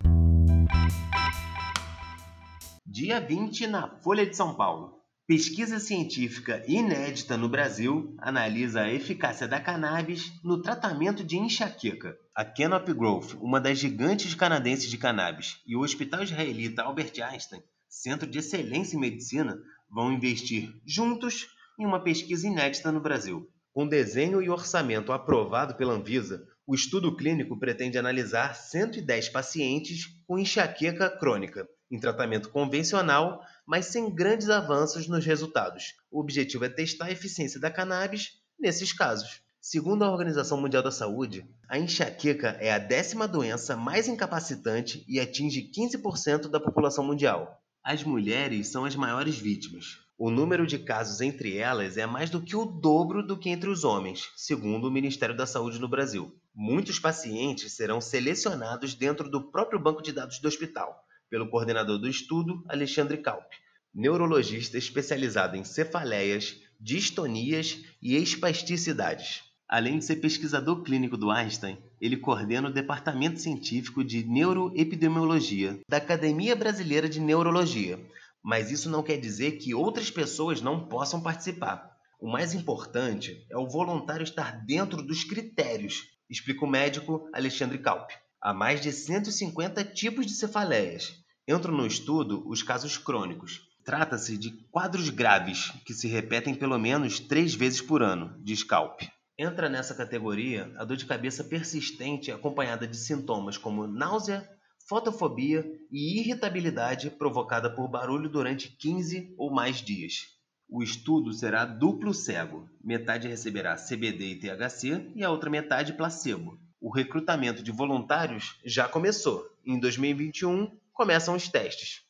Dia 2.85 3.21
20 3.21 3.69
na 3.69 4.01
Folha 4.01 4.27
de 4.27 4.37
São 4.37 4.53
Paulo. 4.57 4.97
Pesquisa 5.29 5.79
científica 5.79 6.65
inédita 6.67 7.37
no 7.37 7.49
Brasil 7.49 8.17
analisa 8.19 8.83
a 8.83 8.93
eficácia 8.93 9.47
da 9.47 9.61
cannabis 9.61 10.33
no 10.43 10.61
tratamento 10.61 11.23
de 11.23 11.37
enxaqueca. 11.37 12.17
A 12.38 12.44
Canopy 12.44 12.92
Growth, 12.92 13.33
uma 13.40 13.59
das 13.59 13.79
gigantes 13.79 14.35
canadenses 14.35 14.90
de 14.90 14.99
cannabis, 14.99 15.62
e 15.66 15.75
o 15.75 15.81
Hospital 15.81 16.22
Israelita 16.22 16.83
Albert 16.83 17.14
Einstein, 17.18 17.62
centro 17.88 18.29
de 18.29 18.40
excelência 18.40 18.94
em 18.94 19.01
medicina, 19.01 19.59
vão 19.90 20.12
investir 20.12 20.70
juntos 20.85 21.46
em 21.81 21.87
uma 21.87 22.05
pesquisa 22.05 22.46
inédita 22.46 22.92
no 22.92 23.01
Brasil. 23.01 23.51
Com 23.72 23.88
desenho 23.88 24.42
e 24.42 24.51
orçamento 24.51 25.12
aprovado 25.12 25.77
pela 25.77 25.94
Anvisa, 25.94 26.46
o 26.66 26.75
estudo 26.75 27.16
clínico 27.16 27.59
pretende 27.59 27.96
analisar 27.96 28.55
110 28.55 29.31
pacientes 29.31 30.05
com 30.27 30.38
enxaqueca 30.38 31.09
crônica 31.09 31.66
em 31.90 31.99
tratamento 31.99 32.51
convencional, 32.51 33.40
mas 33.66 33.87
sem 33.87 34.14
grandes 34.14 34.51
avanços 34.51 35.09
nos 35.09 35.25
resultados. 35.25 35.94
O 36.11 36.20
objetivo 36.20 36.66
é 36.66 36.68
testar 36.68 37.07
a 37.07 37.12
eficiência 37.12 37.59
da 37.59 37.70
cannabis 37.70 38.33
nesses 38.61 38.92
casos. 38.92 39.46
Segundo 39.69 40.05
a 40.05 40.13
Organização 40.13 40.61
Mundial 40.61 40.81
da 40.81 40.93
Saúde, 40.93 41.45
a 41.69 41.77
enxaqueca 41.77 42.57
é 42.61 42.73
a 42.73 42.79
décima 42.79 43.27
doença 43.27 43.75
mais 43.77 44.07
incapacitante 44.07 45.05
e 45.09 45.19
atinge 45.19 45.69
15% 45.77 46.47
da 46.47 46.61
população 46.61 47.03
mundial. 47.05 47.61
As 47.83 48.05
mulheres 48.05 48.69
são 48.69 48.85
as 48.85 48.95
maiores 48.95 49.37
vítimas. 49.37 49.99
O 50.17 50.31
número 50.31 50.69
de 50.69 50.79
casos 50.79 51.21
entre 51.21 51.57
elas 51.57 51.97
é 51.97 52.07
mais 52.07 52.31
do 52.31 52.41
que 52.41 52.55
o 52.55 52.65
dobro 52.65 53.27
do 53.27 53.37
que 53.37 53.51
entre 53.51 53.69
os 53.69 53.83
homens, 53.83 54.31
segundo 54.37 54.87
o 54.87 54.91
Ministério 54.91 55.37
da 55.37 55.47
Saúde 55.47 55.81
no 55.81 55.89
Brasil. 55.89 56.33
Muitos 56.55 57.01
pacientes 57.01 57.73
serão 57.73 58.01
selecionados 58.01 58.95
dentro 58.95 59.29
do 59.29 59.51
próprio 59.51 59.81
banco 59.81 60.01
de 60.01 60.13
dados 60.13 60.39
do 60.39 60.47
hospital, 60.47 60.97
pelo 61.29 61.51
coordenador 61.51 61.99
do 61.99 62.09
estudo, 62.09 62.65
Alexandre 62.69 63.17
Kalp, 63.17 63.51
neurologista 63.93 64.79
especializado 64.79 65.57
em 65.57 65.65
cefaleias, 65.65 66.57
distonias 66.79 67.83
e 68.01 68.15
espasticidades. 68.15 69.46
Além 69.69 69.99
de 69.99 70.05
ser 70.05 70.17
pesquisador 70.17 70.85
clínico 70.85 71.17
do 71.17 71.29
Einstein, 71.29 71.77
ele 72.01 72.17
coordena 72.17 72.69
o 72.69 72.73
Departamento 72.73 73.41
Científico 73.41 74.05
de 74.05 74.23
Neuroepidemiologia 74.23 75.81
da 75.89 75.97
Academia 75.97 76.55
Brasileira 76.55 77.09
de 77.09 77.19
Neurologia. 77.19 77.99
Mas 78.41 78.71
isso 78.71 78.89
não 78.89 79.03
quer 79.03 79.17
dizer 79.17 79.59
que 79.59 79.75
outras 79.75 80.09
pessoas 80.09 80.63
não 80.63 80.87
possam 80.87 81.21
participar. 81.21 81.97
O 82.21 82.31
mais 82.31 82.55
importante 82.55 83.45
é 83.51 83.59
o 83.59 83.69
voluntário 83.69 84.23
estar 84.23 84.65
dentro 84.65 85.03
dos 85.03 85.25
critérios, 85.25 86.05
explica 86.31 86.65
o 86.65 86.71
médico 86.71 87.29
Alexandre 87.35 87.79
Kalp. 87.79 88.11
Há 88.41 88.55
mais 88.55 88.81
de 88.81 88.93
150 88.93 89.83
tipos 89.83 90.27
de 90.27 90.35
cefaleias. 90.35 91.13
Entram 91.49 91.77
no 91.77 91.87
estudo 91.87 92.49
os 92.49 92.63
casos 92.63 92.97
crônicos. 92.97 93.63
Trata-se 93.85 94.39
de 94.39 94.53
quadros 94.71 95.11
graves 95.11 95.73
que 95.85 95.93
se 95.93 96.07
repetem 96.07 96.55
pelo 96.55 96.79
menos 96.79 97.19
três 97.19 97.53
vezes 97.53 97.81
por 97.81 98.01
ano, 98.01 98.33
diz 98.45 98.63
Kalp. 98.63 99.03
Entra 99.38 99.68
nessa 99.68 99.94
categoria 99.94 100.72
a 100.79 100.85
dor 100.85 100.96
de 100.96 101.05
cabeça 101.05 101.44
persistente 101.44 102.33
acompanhada 102.33 102.87
de 102.87 102.96
sintomas 102.96 103.59
como 103.59 103.87
náusea, 103.87 104.49
fotofobia 104.88 105.62
e 105.92 106.20
irritabilidade 106.20 107.11
provocada 107.11 107.68
por 107.68 107.87
barulho 107.87 108.31
durante 108.31 108.75
15 108.77 109.35
ou 109.37 109.53
mais 109.53 109.83
dias. 109.83 110.37
O 110.68 110.83
estudo 110.83 111.35
será 111.35 111.66
duplo 111.66 112.14
cego. 112.14 112.66
Metade 112.83 113.29
receberá 113.29 113.77
CBD 113.77 114.33
e 114.33 114.38
THC 114.40 115.12
e 115.14 115.22
a 115.22 115.31
outra 115.31 115.51
metade 115.51 115.92
placebo. 115.92 116.59
O 116.81 116.90
recrutamento 116.90 117.62
de 117.62 117.70
voluntários 117.70 118.59
já 118.64 118.88
começou. 118.88 119.46
Em 119.66 119.79
2021 119.79 120.70
começam 120.94 121.35
os 121.35 121.46
testes. 121.46 122.07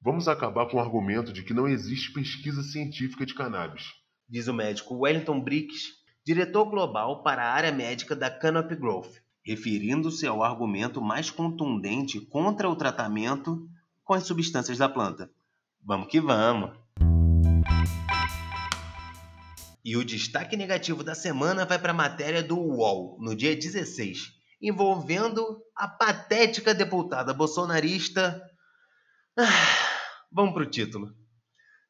Vamos 0.00 0.28
acabar 0.28 0.66
com 0.66 0.78
o 0.78 0.80
argumento 0.80 1.30
de 1.30 1.42
que 1.42 1.52
não 1.52 1.68
existe 1.68 2.10
pesquisa 2.12 2.62
científica 2.62 3.26
de 3.26 3.34
cannabis. 3.34 3.92
Diz 4.26 4.48
o 4.48 4.54
médico 4.54 4.94
Wellington 4.94 5.40
Bricks, 5.40 5.99
diretor 6.24 6.66
global 6.66 7.22
para 7.22 7.42
a 7.42 7.52
área 7.52 7.72
médica 7.72 8.14
da 8.14 8.30
Canopy 8.30 8.76
Growth, 8.76 9.16
referindo-se 9.44 10.26
ao 10.26 10.42
argumento 10.42 11.00
mais 11.00 11.30
contundente 11.30 12.20
contra 12.20 12.68
o 12.68 12.76
tratamento 12.76 13.66
com 14.04 14.14
as 14.14 14.26
substâncias 14.26 14.78
da 14.78 14.88
planta. 14.88 15.30
Vamos 15.82 16.08
que 16.08 16.20
vamos! 16.20 16.78
E 19.82 19.96
o 19.96 20.04
destaque 20.04 20.56
negativo 20.56 21.02
da 21.02 21.14
semana 21.14 21.64
vai 21.64 21.78
para 21.78 21.92
a 21.92 21.94
matéria 21.94 22.42
do 22.42 22.58
UOL, 22.58 23.16
no 23.18 23.34
dia 23.34 23.56
16, 23.56 24.30
envolvendo 24.60 25.62
a 25.74 25.88
patética 25.88 26.74
deputada 26.74 27.32
bolsonarista. 27.32 28.42
Ah, 29.38 29.44
vamos 30.30 30.52
para 30.52 30.64
o 30.64 30.70
título. 30.70 31.19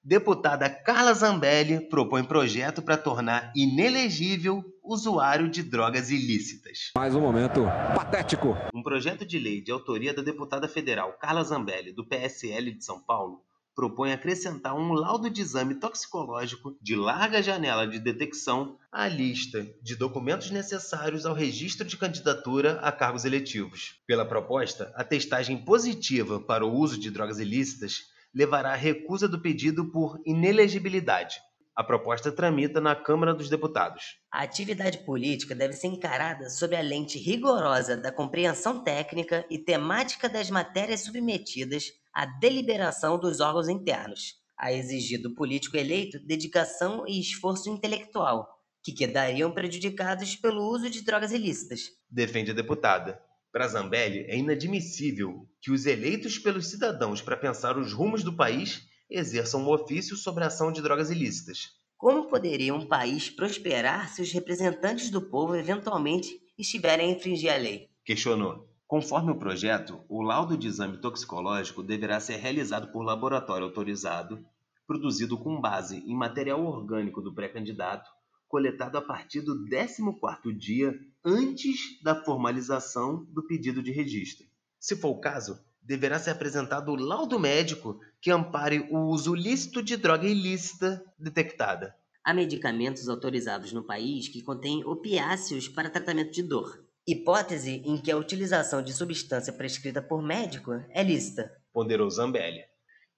Deputada 0.02 0.70
Carla 0.70 1.12
Zambelli 1.12 1.78
propõe 1.78 2.24
projeto 2.24 2.80
para 2.80 2.96
tornar 2.96 3.52
inelegível 3.54 4.64
usuário 4.82 5.46
de 5.46 5.62
drogas 5.62 6.10
ilícitas. 6.10 6.90
Mais 6.96 7.14
um 7.14 7.20
momento 7.20 7.64
patético. 7.94 8.56
Um 8.74 8.82
projeto 8.82 9.26
de 9.26 9.38
lei 9.38 9.60
de 9.60 9.70
autoria 9.70 10.14
da 10.14 10.22
deputada 10.22 10.66
federal 10.66 11.18
Carla 11.20 11.44
Zambelli, 11.44 11.92
do 11.92 12.02
PSL 12.02 12.72
de 12.72 12.82
São 12.82 12.98
Paulo, 12.98 13.42
propõe 13.74 14.12
acrescentar 14.12 14.74
um 14.74 14.94
laudo 14.94 15.28
de 15.28 15.42
exame 15.42 15.74
toxicológico 15.74 16.74
de 16.80 16.96
larga 16.96 17.42
janela 17.42 17.86
de 17.86 17.98
detecção 17.98 18.78
à 18.90 19.06
lista 19.06 19.66
de 19.82 19.96
documentos 19.96 20.50
necessários 20.50 21.26
ao 21.26 21.34
registro 21.34 21.86
de 21.86 21.98
candidatura 21.98 22.80
a 22.80 22.90
cargos 22.90 23.26
eletivos. 23.26 24.00
Pela 24.06 24.24
proposta, 24.24 24.90
a 24.96 25.04
testagem 25.04 25.58
positiva 25.58 26.40
para 26.40 26.64
o 26.64 26.74
uso 26.74 26.98
de 26.98 27.10
drogas 27.10 27.38
ilícitas 27.38 28.09
levará 28.34 28.72
à 28.72 28.76
recusa 28.76 29.28
do 29.28 29.40
pedido 29.40 29.90
por 29.90 30.20
inelegibilidade. 30.24 31.40
A 31.74 31.84
proposta 31.84 32.30
tramita 32.30 32.80
na 32.80 32.94
Câmara 32.94 33.32
dos 33.32 33.48
Deputados. 33.48 34.18
A 34.30 34.42
atividade 34.42 34.98
política 34.98 35.54
deve 35.54 35.72
ser 35.72 35.86
encarada 35.86 36.50
sob 36.50 36.76
a 36.76 36.82
lente 36.82 37.18
rigorosa 37.18 37.96
da 37.96 38.12
compreensão 38.12 38.82
técnica 38.82 39.46
e 39.48 39.58
temática 39.58 40.28
das 40.28 40.50
matérias 40.50 41.00
submetidas 41.00 41.84
à 42.12 42.26
deliberação 42.26 43.18
dos 43.18 43.40
órgãos 43.40 43.68
internos. 43.68 44.34
A 44.58 44.72
exigir 44.72 45.22
do 45.22 45.34
político 45.34 45.76
eleito 45.76 46.18
dedicação 46.26 47.04
e 47.06 47.18
esforço 47.18 47.70
intelectual, 47.70 48.46
que 48.82 48.92
quedariam 48.92 49.50
prejudicados 49.50 50.36
pelo 50.36 50.68
uso 50.68 50.90
de 50.90 51.02
drogas 51.02 51.32
ilícitas. 51.32 51.88
Defende 52.10 52.50
a 52.50 52.54
deputada. 52.54 53.20
Para 53.52 53.66
Zambelli, 53.66 54.20
é 54.28 54.36
inadmissível 54.36 55.48
que 55.60 55.72
os 55.72 55.84
eleitos 55.84 56.38
pelos 56.38 56.70
cidadãos 56.70 57.20
para 57.20 57.36
pensar 57.36 57.76
os 57.76 57.92
rumos 57.92 58.22
do 58.22 58.36
país 58.36 58.86
exerçam 59.10 59.62
um 59.62 59.72
ofício 59.72 60.16
sobre 60.16 60.44
a 60.44 60.46
ação 60.46 60.70
de 60.70 60.80
drogas 60.80 61.10
ilícitas. 61.10 61.72
Como 61.96 62.28
poderia 62.28 62.72
um 62.72 62.86
país 62.86 63.28
prosperar 63.28 64.08
se 64.08 64.22
os 64.22 64.30
representantes 64.30 65.10
do 65.10 65.20
povo 65.20 65.56
eventualmente 65.56 66.40
estiverem 66.56 67.08
a 67.08 67.16
infringir 67.16 67.52
a 67.52 67.56
lei? 67.56 67.88
Questionou. 68.04 68.68
Conforme 68.86 69.32
o 69.32 69.38
projeto, 69.38 70.00
o 70.08 70.22
laudo 70.22 70.56
de 70.56 70.68
exame 70.68 70.98
toxicológico 70.98 71.82
deverá 71.82 72.20
ser 72.20 72.36
realizado 72.36 72.92
por 72.92 73.02
laboratório 73.02 73.66
autorizado, 73.66 74.44
produzido 74.86 75.36
com 75.36 75.60
base 75.60 75.98
em 76.06 76.14
material 76.14 76.64
orgânico 76.64 77.20
do 77.20 77.34
pré-candidato, 77.34 78.08
coletado 78.48 78.96
a 78.96 79.02
partir 79.02 79.40
do 79.40 79.66
14º 79.68 80.56
dia 80.56 80.94
antes 81.24 82.00
da 82.02 82.14
formalização 82.14 83.24
do 83.30 83.46
pedido 83.46 83.82
de 83.82 83.90
registro. 83.90 84.46
Se 84.78 84.96
for 84.96 85.08
o 85.10 85.20
caso, 85.20 85.58
deverá 85.82 86.18
ser 86.18 86.30
apresentado 86.30 86.90
o 86.90 86.96
laudo 86.96 87.38
médico 87.38 88.00
que 88.20 88.30
ampare 88.30 88.86
o 88.90 88.98
uso 89.08 89.34
lícito 89.34 89.82
de 89.82 89.96
droga 89.96 90.26
ilícita 90.26 91.04
detectada. 91.18 91.94
Há 92.24 92.34
medicamentos 92.34 93.08
autorizados 93.08 93.72
no 93.72 93.82
país 93.82 94.28
que 94.28 94.42
contêm 94.42 94.84
opiáceos 94.84 95.68
para 95.68 95.90
tratamento 95.90 96.32
de 96.32 96.42
dor, 96.42 96.84
hipótese 97.06 97.82
em 97.84 97.96
que 97.98 98.10
a 98.10 98.16
utilização 98.16 98.82
de 98.82 98.92
substância 98.92 99.52
prescrita 99.52 100.02
por 100.02 100.22
médico 100.22 100.72
é 100.90 101.02
lícita. 101.02 101.50
Ponderou 101.72 102.10
Zambelli. 102.10 102.62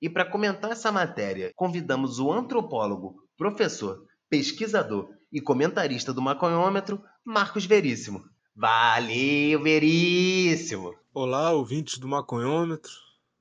E 0.00 0.08
para 0.08 0.28
comentar 0.28 0.72
essa 0.72 0.90
matéria, 0.90 1.52
convidamos 1.54 2.18
o 2.18 2.32
antropólogo, 2.32 3.22
professor, 3.36 4.04
pesquisador 4.28 5.08
e 5.32 5.40
comentarista 5.40 6.12
do 6.12 6.22
maconhômetro, 6.22 7.02
Marcos 7.24 7.64
Veríssimo. 7.64 8.28
Valeu, 8.54 9.62
Veríssimo! 9.62 10.92
Olá, 11.14 11.52
ouvintes 11.52 11.98
do 11.98 12.08
maconhômetro. 12.08 12.90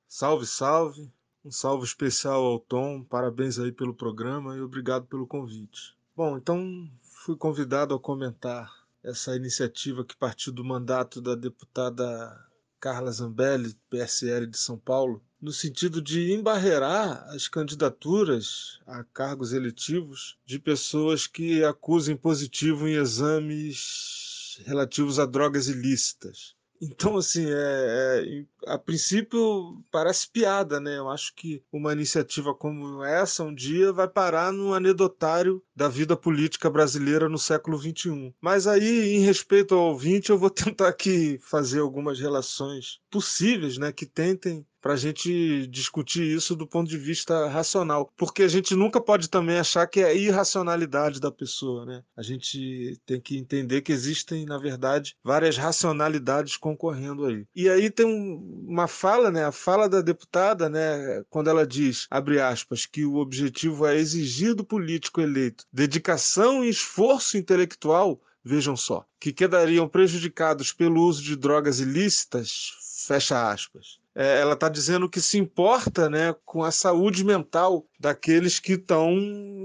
Salve, 0.08 0.46
salve. 0.46 1.10
Um 1.44 1.50
salve 1.50 1.84
especial 1.84 2.44
ao 2.44 2.60
Tom, 2.60 3.02
parabéns 3.02 3.58
aí 3.58 3.72
pelo 3.72 3.92
programa 3.92 4.56
e 4.56 4.60
obrigado 4.60 5.06
pelo 5.06 5.26
convite. 5.26 5.96
Bom, 6.14 6.36
então 6.36 6.88
fui 7.02 7.36
convidado 7.36 7.92
a 7.92 7.98
comentar 7.98 8.72
essa 9.02 9.34
iniciativa 9.34 10.04
que 10.04 10.16
partiu 10.16 10.52
do 10.52 10.64
mandato 10.64 11.20
da 11.20 11.34
deputada 11.34 12.48
Carla 12.78 13.10
Zambelli, 13.10 13.74
PSL 13.90 14.46
de 14.46 14.58
São 14.58 14.78
Paulo, 14.78 15.20
no 15.42 15.50
sentido 15.50 16.00
de 16.00 16.32
embarrear 16.32 17.24
as 17.30 17.48
candidaturas 17.48 18.78
a 18.86 19.02
cargos 19.02 19.52
eletivos 19.52 20.38
de 20.46 20.56
pessoas 20.56 21.26
que 21.26 21.64
acusem 21.64 22.16
positivo 22.16 22.86
em 22.86 22.94
exames 22.94 24.60
relativos 24.64 25.18
a 25.18 25.26
drogas 25.26 25.66
ilícitas. 25.66 26.54
Então, 26.84 27.16
assim, 27.16 27.46
é, 27.46 27.54
é, 27.54 28.44
a 28.66 28.76
princípio 28.76 29.84
parece 29.88 30.28
piada, 30.28 30.80
né? 30.80 30.98
Eu 30.98 31.08
acho 31.08 31.32
que 31.32 31.62
uma 31.72 31.92
iniciativa 31.92 32.52
como 32.52 33.04
essa 33.04 33.44
um 33.44 33.54
dia 33.54 33.92
vai 33.92 34.08
parar 34.08 34.52
no 34.52 34.74
anedotário 34.74 35.62
da 35.76 35.88
vida 35.88 36.16
política 36.16 36.68
brasileira 36.68 37.28
no 37.28 37.38
século 37.38 37.78
XXI. 37.78 38.34
Mas 38.40 38.66
aí, 38.66 39.14
em 39.14 39.20
respeito 39.20 39.76
ao 39.76 39.90
ouvinte, 39.90 40.30
eu 40.30 40.38
vou 40.38 40.50
tentar 40.50 40.88
aqui 40.88 41.38
fazer 41.40 41.78
algumas 41.78 42.18
relações 42.18 43.00
possíveis, 43.08 43.78
né? 43.78 43.92
Que 43.92 44.04
tentem 44.04 44.66
para 44.82 44.94
a 44.94 44.96
gente 44.96 45.66
discutir 45.68 46.24
isso 46.24 46.56
do 46.56 46.66
ponto 46.66 46.90
de 46.90 46.98
vista 46.98 47.48
racional, 47.48 48.12
porque 48.16 48.42
a 48.42 48.48
gente 48.48 48.74
nunca 48.74 49.00
pode 49.00 49.30
também 49.30 49.58
achar 49.58 49.86
que 49.86 50.00
é 50.00 50.06
a 50.06 50.14
irracionalidade 50.14 51.20
da 51.20 51.30
pessoa, 51.30 51.86
né? 51.86 52.02
A 52.16 52.22
gente 52.22 53.00
tem 53.06 53.20
que 53.20 53.38
entender 53.38 53.80
que 53.82 53.92
existem, 53.92 54.44
na 54.44 54.58
verdade, 54.58 55.16
várias 55.22 55.56
racionalidades 55.56 56.56
concorrendo 56.56 57.24
aí. 57.24 57.46
E 57.54 57.68
aí 57.68 57.88
tem 57.90 58.04
um, 58.04 58.66
uma 58.66 58.88
fala, 58.88 59.30
né? 59.30 59.44
A 59.44 59.52
fala 59.52 59.88
da 59.88 60.00
deputada, 60.00 60.68
né? 60.68 61.22
Quando 61.30 61.48
ela 61.48 61.64
diz, 61.64 62.08
abre 62.10 62.40
aspas, 62.40 62.84
que 62.84 63.04
o 63.04 63.16
objetivo 63.16 63.86
é 63.86 63.96
exigir 63.96 64.52
do 64.54 64.64
político 64.64 65.20
eleito 65.20 65.64
dedicação 65.72 66.64
e 66.64 66.68
esforço 66.68 67.36
intelectual 67.36 68.20
vejam 68.44 68.76
só, 68.76 69.06
que 69.20 69.32
quedariam 69.32 69.88
prejudicados 69.88 70.72
pelo 70.72 71.02
uso 71.02 71.22
de 71.22 71.36
drogas 71.36 71.78
ilícitas, 71.78 72.72
fecha 73.06 73.48
aspas 73.48 74.01
é, 74.14 74.40
ela 74.40 74.54
está 74.54 74.68
dizendo 74.68 75.08
que 75.08 75.20
se 75.20 75.38
importa 75.38 76.08
né, 76.08 76.34
com 76.44 76.62
a 76.62 76.70
saúde 76.70 77.24
mental 77.24 77.86
daqueles 77.98 78.58
que 78.58 78.72
estão 78.72 79.16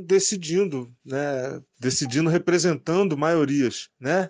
decidindo, 0.05 0.91
né, 1.05 1.61
decidindo 1.79 2.29
representando 2.29 3.17
maiorias, 3.17 3.89
né? 3.99 4.29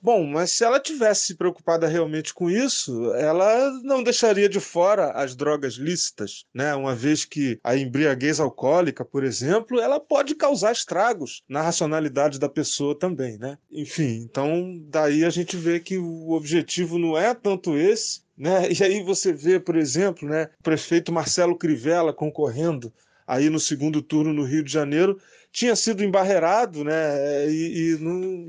Bom, 0.00 0.24
mas 0.24 0.52
se 0.52 0.64
ela 0.64 0.78
tivesse 0.78 1.34
preocupada 1.34 1.88
realmente 1.88 2.32
com 2.32 2.48
isso, 2.48 3.12
ela 3.14 3.70
não 3.82 4.02
deixaria 4.02 4.48
de 4.48 4.60
fora 4.60 5.10
as 5.10 5.34
drogas 5.34 5.74
lícitas, 5.74 6.44
né? 6.54 6.72
Uma 6.74 6.94
vez 6.94 7.24
que 7.24 7.58
a 7.64 7.76
embriaguez 7.76 8.38
alcoólica, 8.38 9.04
por 9.04 9.24
exemplo, 9.24 9.80
ela 9.80 9.98
pode 9.98 10.36
causar 10.36 10.70
estragos 10.70 11.42
na 11.48 11.62
racionalidade 11.62 12.38
da 12.38 12.48
pessoa 12.48 12.96
também, 12.96 13.36
né? 13.38 13.58
Enfim, 13.70 14.22
então 14.22 14.80
daí 14.88 15.24
a 15.24 15.30
gente 15.30 15.56
vê 15.56 15.80
que 15.80 15.98
o 15.98 16.30
objetivo 16.30 16.96
não 16.96 17.18
é 17.18 17.34
tanto 17.34 17.76
esse, 17.76 18.22
né? 18.36 18.68
E 18.78 18.84
aí 18.84 19.02
você 19.02 19.32
vê, 19.32 19.58
por 19.58 19.74
exemplo, 19.74 20.28
né, 20.28 20.48
o 20.60 20.62
prefeito 20.62 21.10
Marcelo 21.12 21.58
Crivella 21.58 22.12
concorrendo 22.12 22.92
aí 23.28 23.50
no 23.50 23.60
segundo 23.60 24.00
turno 24.00 24.32
no 24.32 24.42
Rio 24.42 24.64
de 24.64 24.72
Janeiro, 24.72 25.20
tinha 25.52 25.76
sido 25.76 26.02
embarreirado 26.02 26.82
né, 26.82 27.46
e 27.50 27.98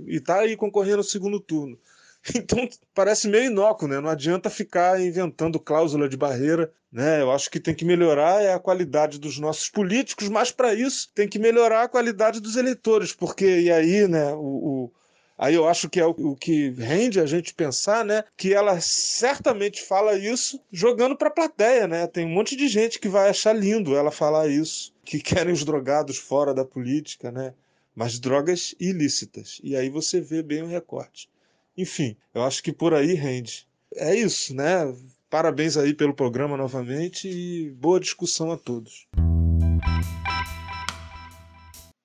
está 0.07 0.39
aí 0.39 0.55
concorrendo 0.55 0.97
no 0.97 1.03
segundo 1.03 1.39
turno. 1.39 1.77
Então 2.35 2.67
parece 2.93 3.29
meio 3.29 3.45
inócuo, 3.45 3.87
né? 3.87 3.99
Não 4.01 4.09
adianta 4.09 4.49
ficar 4.49 4.99
inventando 5.01 5.59
cláusula 5.59 6.07
de 6.07 6.17
barreira, 6.17 6.71
né? 6.91 7.21
Eu 7.21 7.31
acho 7.31 7.49
que 7.49 7.61
tem 7.61 7.73
que 7.73 7.85
melhorar 7.85 8.41
é 8.41 8.53
a 8.53 8.59
qualidade 8.59 9.17
dos 9.17 9.39
nossos 9.39 9.69
políticos, 9.69 10.27
mas 10.27 10.51
para 10.51 10.73
isso 10.73 11.09
tem 11.15 11.29
que 11.29 11.39
melhorar 11.39 11.83
a 11.83 11.87
qualidade 11.87 12.41
dos 12.41 12.57
eleitores, 12.57 13.13
porque 13.13 13.61
e 13.61 13.71
aí, 13.71 14.05
né? 14.07 14.33
O, 14.33 14.37
o 14.37 14.91
Aí 15.39 15.56
eu 15.56 15.65
acho 15.65 15.89
que 15.89 16.02
é 16.02 16.06
o, 16.06 16.36
que 16.36 16.71
rende 16.71 17.17
a 17.17 17.25
gente 17.25 17.54
pensar, 17.54 18.04
né? 18.04 18.25
Que 18.36 18.54
ela 18.54 18.82
certamente 18.82 19.82
fala 19.82 20.17
isso 20.17 20.60
jogando 20.69 21.15
para 21.15 21.30
a 21.30 21.34
plateia, 21.34 21.88
né? 21.88 22.06
Tem 22.08 22.25
um 22.25 22.34
monte 22.34 22.58
de 22.58 22.67
gente 22.67 22.99
que 22.99 23.08
vai 23.08 23.30
achar 23.30 23.54
lindo 23.54 23.95
ela 23.95 24.12
falar 24.12 24.49
isso, 24.49 24.93
que 25.06 25.17
querem 25.23 25.54
os 25.54 25.63
drogados 25.63 26.17
fora 26.17 26.54
da 26.54 26.65
política, 26.65 27.32
né? 27.32 27.54
Mas 27.95 28.19
drogas 28.19 28.75
ilícitas. 28.78 29.62
E 29.63 29.78
aí 29.78 29.89
você 29.89 30.19
vê 30.19 30.43
bem 30.43 30.62
o 30.62 30.67
recorte. 30.67 31.30
Enfim, 31.78 32.17
eu 32.34 32.43
acho 32.43 32.62
que 32.62 32.73
por 32.73 32.93
aí 32.93 33.13
rende. 33.13 33.65
É 33.95 34.13
isso, 34.13 34.54
né? 34.54 34.93
Parabéns 35.30 35.78
aí 35.78 35.93
pelo 35.93 36.13
programa 36.13 36.58
novamente 36.58 37.30
e 37.30 37.69
boa 37.69 37.97
discussão 37.97 38.52
a 38.52 38.58
todos. 38.58 39.08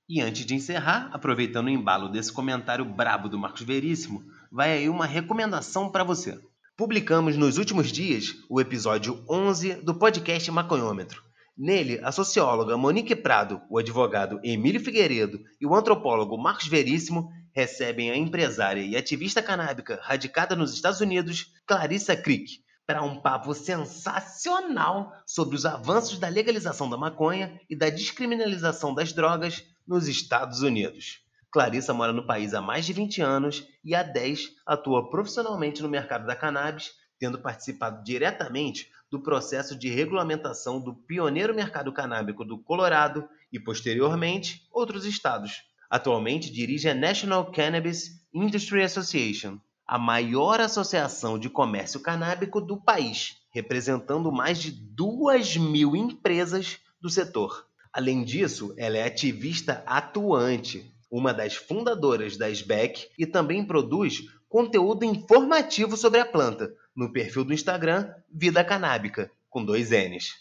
E 0.07 0.21
antes 0.21 0.45
de 0.45 0.55
encerrar, 0.55 1.09
aproveitando 1.15 1.67
o 1.67 1.71
embalo 1.71 2.11
desse 2.11 2.31
comentário 2.31 2.85
brabo 2.85 3.27
do 3.27 3.39
Marcos 3.39 3.63
Veríssimo, 3.63 4.23
vai 4.53 4.73
aí 4.73 4.87
uma 4.87 5.07
recomendação 5.07 5.91
para 5.91 6.05
você. 6.05 6.39
Publicamos 6.77 7.39
nos 7.39 7.57
últimos 7.57 7.91
dias 7.91 8.35
o 8.51 8.61
episódio 8.61 9.25
11 9.27 9.77
do 9.77 9.95
podcast 9.95 10.51
Maconhômetro. 10.51 11.23
Nele, 11.57 12.01
a 12.03 12.13
socióloga 12.13 12.77
Monique 12.77 13.17
Prado, 13.17 13.63
o 13.71 13.79
advogado 13.79 14.39
Emílio 14.45 14.79
Figueiredo 14.79 15.41
e 15.59 15.67
o 15.67 15.75
antropólogo 15.75 16.37
Marcos 16.37 16.67
Veríssimo 16.67 17.31
recebem 17.55 18.11
a 18.11 18.17
empresária 18.17 18.83
e 18.83 18.97
ativista 18.99 19.43
canábica 19.43 19.99
radicada 20.03 20.55
nos 20.55 20.75
Estados 20.75 21.01
Unidos, 21.01 21.47
Clarissa 21.67 22.15
Crick, 22.15 22.59
para 22.87 23.03
um 23.03 23.23
papo 23.23 23.55
sensacional 23.55 25.13
sobre 25.27 25.57
os 25.57 25.65
avanços 25.65 26.19
da 26.19 26.29
legalização 26.29 26.91
da 26.91 26.99
maconha 26.99 27.59
e 27.71 27.75
da 27.75 27.89
descriminalização 27.89 28.93
das 28.93 29.15
drogas 29.15 29.65
nos 29.87 30.09
Estados 30.09 30.63
Unidos. 30.63 31.21
Clarissa 31.51 31.95
mora 31.95 32.13
no 32.13 32.27
país 32.27 32.53
há 32.53 32.61
mais 32.61 32.85
de 32.85 32.93
20 32.93 33.23
anos 33.23 33.67
e 33.85 33.95
há 33.95 34.03
10 34.03 34.57
atua 34.67 35.09
profissionalmente 35.09 35.83
no 35.83 35.89
mercado 35.89 36.27
da 36.27 36.35
cannabis, 36.35 36.93
tendo 37.19 37.39
participado 37.39 38.03
diretamente 38.03 38.91
do 39.11 39.23
processo 39.23 39.79
de 39.79 39.89
regulamentação 39.89 40.81
do 40.81 40.93
pioneiro 40.93 41.55
mercado 41.55 41.93
canábico 41.93 42.45
do 42.45 42.59
Colorado 42.59 43.29
e, 43.53 43.61
posteriormente, 43.61 44.67
outros 44.73 45.05
estados. 45.05 45.63
Atualmente 45.89 46.51
dirige 46.51 46.89
a 46.89 46.95
National 46.95 47.53
Cannabis 47.53 48.21
Industry 48.35 48.83
Association, 48.83 49.61
a 49.87 49.97
maior 49.97 50.61
associação 50.61 51.39
de 51.39 51.49
comércio 51.49 52.01
canábico 52.01 52.61
do 52.61 52.77
país, 52.77 53.37
representando 53.53 54.33
mais 54.33 54.59
de 54.59 54.73
2 54.73 55.57
mil 55.59 55.95
empresas 55.95 56.81
do 57.01 57.09
setor. 57.09 57.69
Além 57.95 58.25
disso, 58.25 58.75
ela 58.77 58.99
é 58.99 59.05
ativista 59.05 59.85
atuante, 59.87 60.93
uma 61.09 61.33
das 61.33 61.55
fundadoras 61.55 62.37
da 62.37 62.51
SBEC 62.51 63.09
e 63.17 63.25
também 63.25 63.65
produz 63.65 64.25
conteúdo 64.49 65.05
informativo 65.05 65.97
sobre 65.97 66.19
a 66.19 66.27
planta 66.27 66.75
no 66.95 67.13
perfil 67.13 67.45
do 67.45 67.55
Instagram 67.55 68.13
Vida 68.29 68.65
Canábica, 68.65 69.31
com 69.49 69.65
dois 69.65 69.91
N's. 69.91 70.33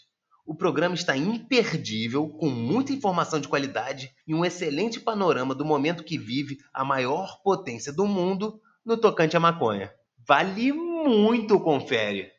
O 0.44 0.52
programa 0.52 0.96
está 0.96 1.16
imperdível, 1.16 2.28
com 2.28 2.50
muita 2.50 2.92
informação 2.92 3.40
de 3.40 3.46
qualidade 3.46 4.12
e 4.26 4.34
um 4.34 4.44
excelente 4.44 4.98
panorama 4.98 5.54
do 5.54 5.64
momento 5.64 6.02
que 6.02 6.18
vive 6.18 6.58
a 6.72 6.84
maior 6.84 7.40
potência 7.40 7.92
do 7.92 8.04
mundo 8.04 8.60
no 8.84 8.96
tocante 8.96 9.36
à 9.36 9.40
maconha. 9.40 9.92
Vale 10.26 10.72
muito 10.72 11.60
confere! 11.60 12.32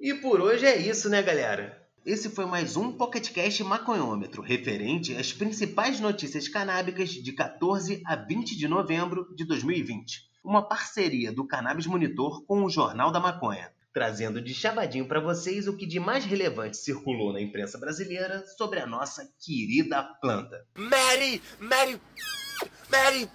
E 0.00 0.14
por 0.14 0.40
hoje 0.40 0.66
é 0.66 0.76
isso, 0.76 1.08
né, 1.08 1.20
galera? 1.20 1.81
Esse 2.04 2.28
foi 2.28 2.46
mais 2.46 2.76
um 2.76 2.90
PocketCast 2.90 3.62
Maconhômetro, 3.62 4.42
referente 4.42 5.16
às 5.16 5.32
principais 5.32 6.00
notícias 6.00 6.48
canábicas 6.48 7.10
de 7.10 7.32
14 7.32 8.02
a 8.04 8.16
20 8.16 8.56
de 8.56 8.66
novembro 8.66 9.32
de 9.36 9.44
2020. 9.44 10.28
uma 10.42 10.66
parceria 10.66 11.32
do 11.32 11.46
Cannabis 11.46 11.86
Monitor 11.86 12.44
com 12.44 12.64
o 12.64 12.68
Jornal 12.68 13.12
da 13.12 13.20
Maconha, 13.20 13.70
trazendo 13.94 14.42
de 14.42 14.52
chavadinho 14.52 15.06
para 15.06 15.20
vocês 15.20 15.68
o 15.68 15.76
que 15.76 15.86
de 15.86 16.00
mais 16.00 16.24
relevante 16.24 16.76
circulou 16.76 17.32
na 17.32 17.40
imprensa 17.40 17.78
brasileira 17.78 18.44
sobre 18.58 18.80
a 18.80 18.86
nossa 18.86 19.24
querida 19.40 20.02
planta. 20.20 20.66
Mary, 20.76 21.40
Mary, 21.60 22.00
Mary. 22.90 23.30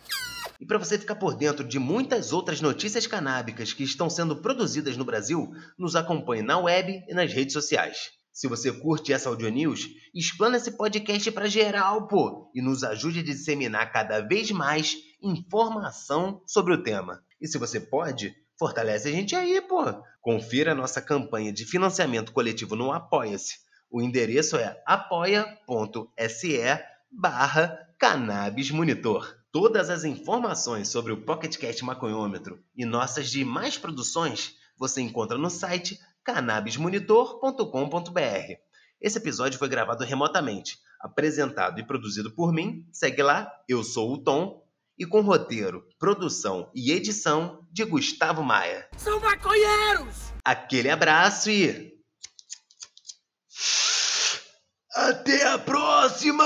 E 0.60 0.65
para 0.65 0.77
você 0.77 0.99
ficar 0.99 1.15
por 1.15 1.36
dentro 1.36 1.65
de 1.65 1.80
muitas 1.80 2.34
outras 2.34 2.60
notícias 2.60 3.08
canábicas 3.08 3.71
que 3.71 3.84
estão 3.84 4.10
sendo 4.10 4.36
produzidas 4.41 4.97
no 4.97 5.06
Brasil, 5.06 5.53
nos 5.77 5.95
acompanhe 5.95 6.41
na 6.41 6.58
web 6.58 7.01
e 7.08 7.13
nas 7.13 7.32
redes 7.32 7.53
sociais. 7.53 8.16
Se 8.38 8.47
você 8.47 8.71
curte 8.71 9.12
essa 9.12 9.30
Audio 9.30 9.50
News, 9.50 9.89
explana 10.13 10.58
esse 10.58 10.69
podcast 10.69 11.32
para 11.32 11.50
geral, 11.50 12.08
pô, 12.08 12.52
e 12.54 12.62
nos 12.62 12.84
ajude 12.84 13.21
a 13.21 13.23
disseminar 13.23 13.91
cada 13.91 14.21
vez 14.21 14.52
mais 14.52 14.95
informação 15.19 16.43
sobre 16.45 16.71
o 16.71 16.84
tema. 16.84 17.23
E 17.41 17.47
se 17.47 17.58
você 17.58 17.80
pode, 17.80 18.36
fortalece 18.56 19.08
a 19.08 19.12
gente 19.12 19.36
aí, 19.36 19.60
pô. 19.62 19.84
Confira 20.21 20.73
a 20.73 20.76
nossa 20.76 21.02
campanha 21.02 21.52
de 21.52 21.65
financiamento 21.65 22.32
coletivo 22.32 22.76
no 22.76 22.91
Apoia-se. 22.91 23.56
O 23.89 24.04
endereço 24.04 24.56
é 24.56 24.84
apoia.se 24.86 26.60
barra 27.12 27.89
Cannabis 27.97 28.69
Monitor. 28.69 29.36
Todas 29.52 29.89
as 29.89 30.04
informações 30.04 30.89
sobre 30.89 31.12
o 31.12 31.26
PocketCast 31.26 31.84
Maconhômetro 31.84 32.63
e 32.76 32.86
nossas 32.86 33.32
demais 33.32 33.80
produções 33.80 34.54
você 34.78 35.02
encontra 35.02 35.39
no 35.39 35.50
site 35.50 36.00
cannabismonitor.com.br. 36.28 38.54
Esse 39.00 39.18
episódio 39.18 39.58
foi 39.58 39.70
gravado 39.70 40.04
remotamente, 40.04 40.78
apresentado 41.00 41.80
e 41.80 41.86
produzido 41.86 42.32
por 42.32 42.52
mim. 42.52 42.86
Segue 42.92 43.24
lá, 43.24 43.50
eu 43.66 43.82
sou 43.82 44.13
o 44.13 44.18
Tom, 44.18 44.62
e 45.00 45.06
com 45.06 45.22
roteiro, 45.22 45.88
produção 45.98 46.70
e 46.76 46.92
edição 46.92 47.66
de 47.72 47.86
Gustavo 47.86 48.44
Maia. 48.44 48.90
São 48.98 49.22
maconheiros! 49.22 50.34
Aquele 50.44 50.90
abraço 50.90 51.50
e. 51.50 51.96
Até 54.94 55.48
a 55.48 55.58
próxima! 55.58 56.44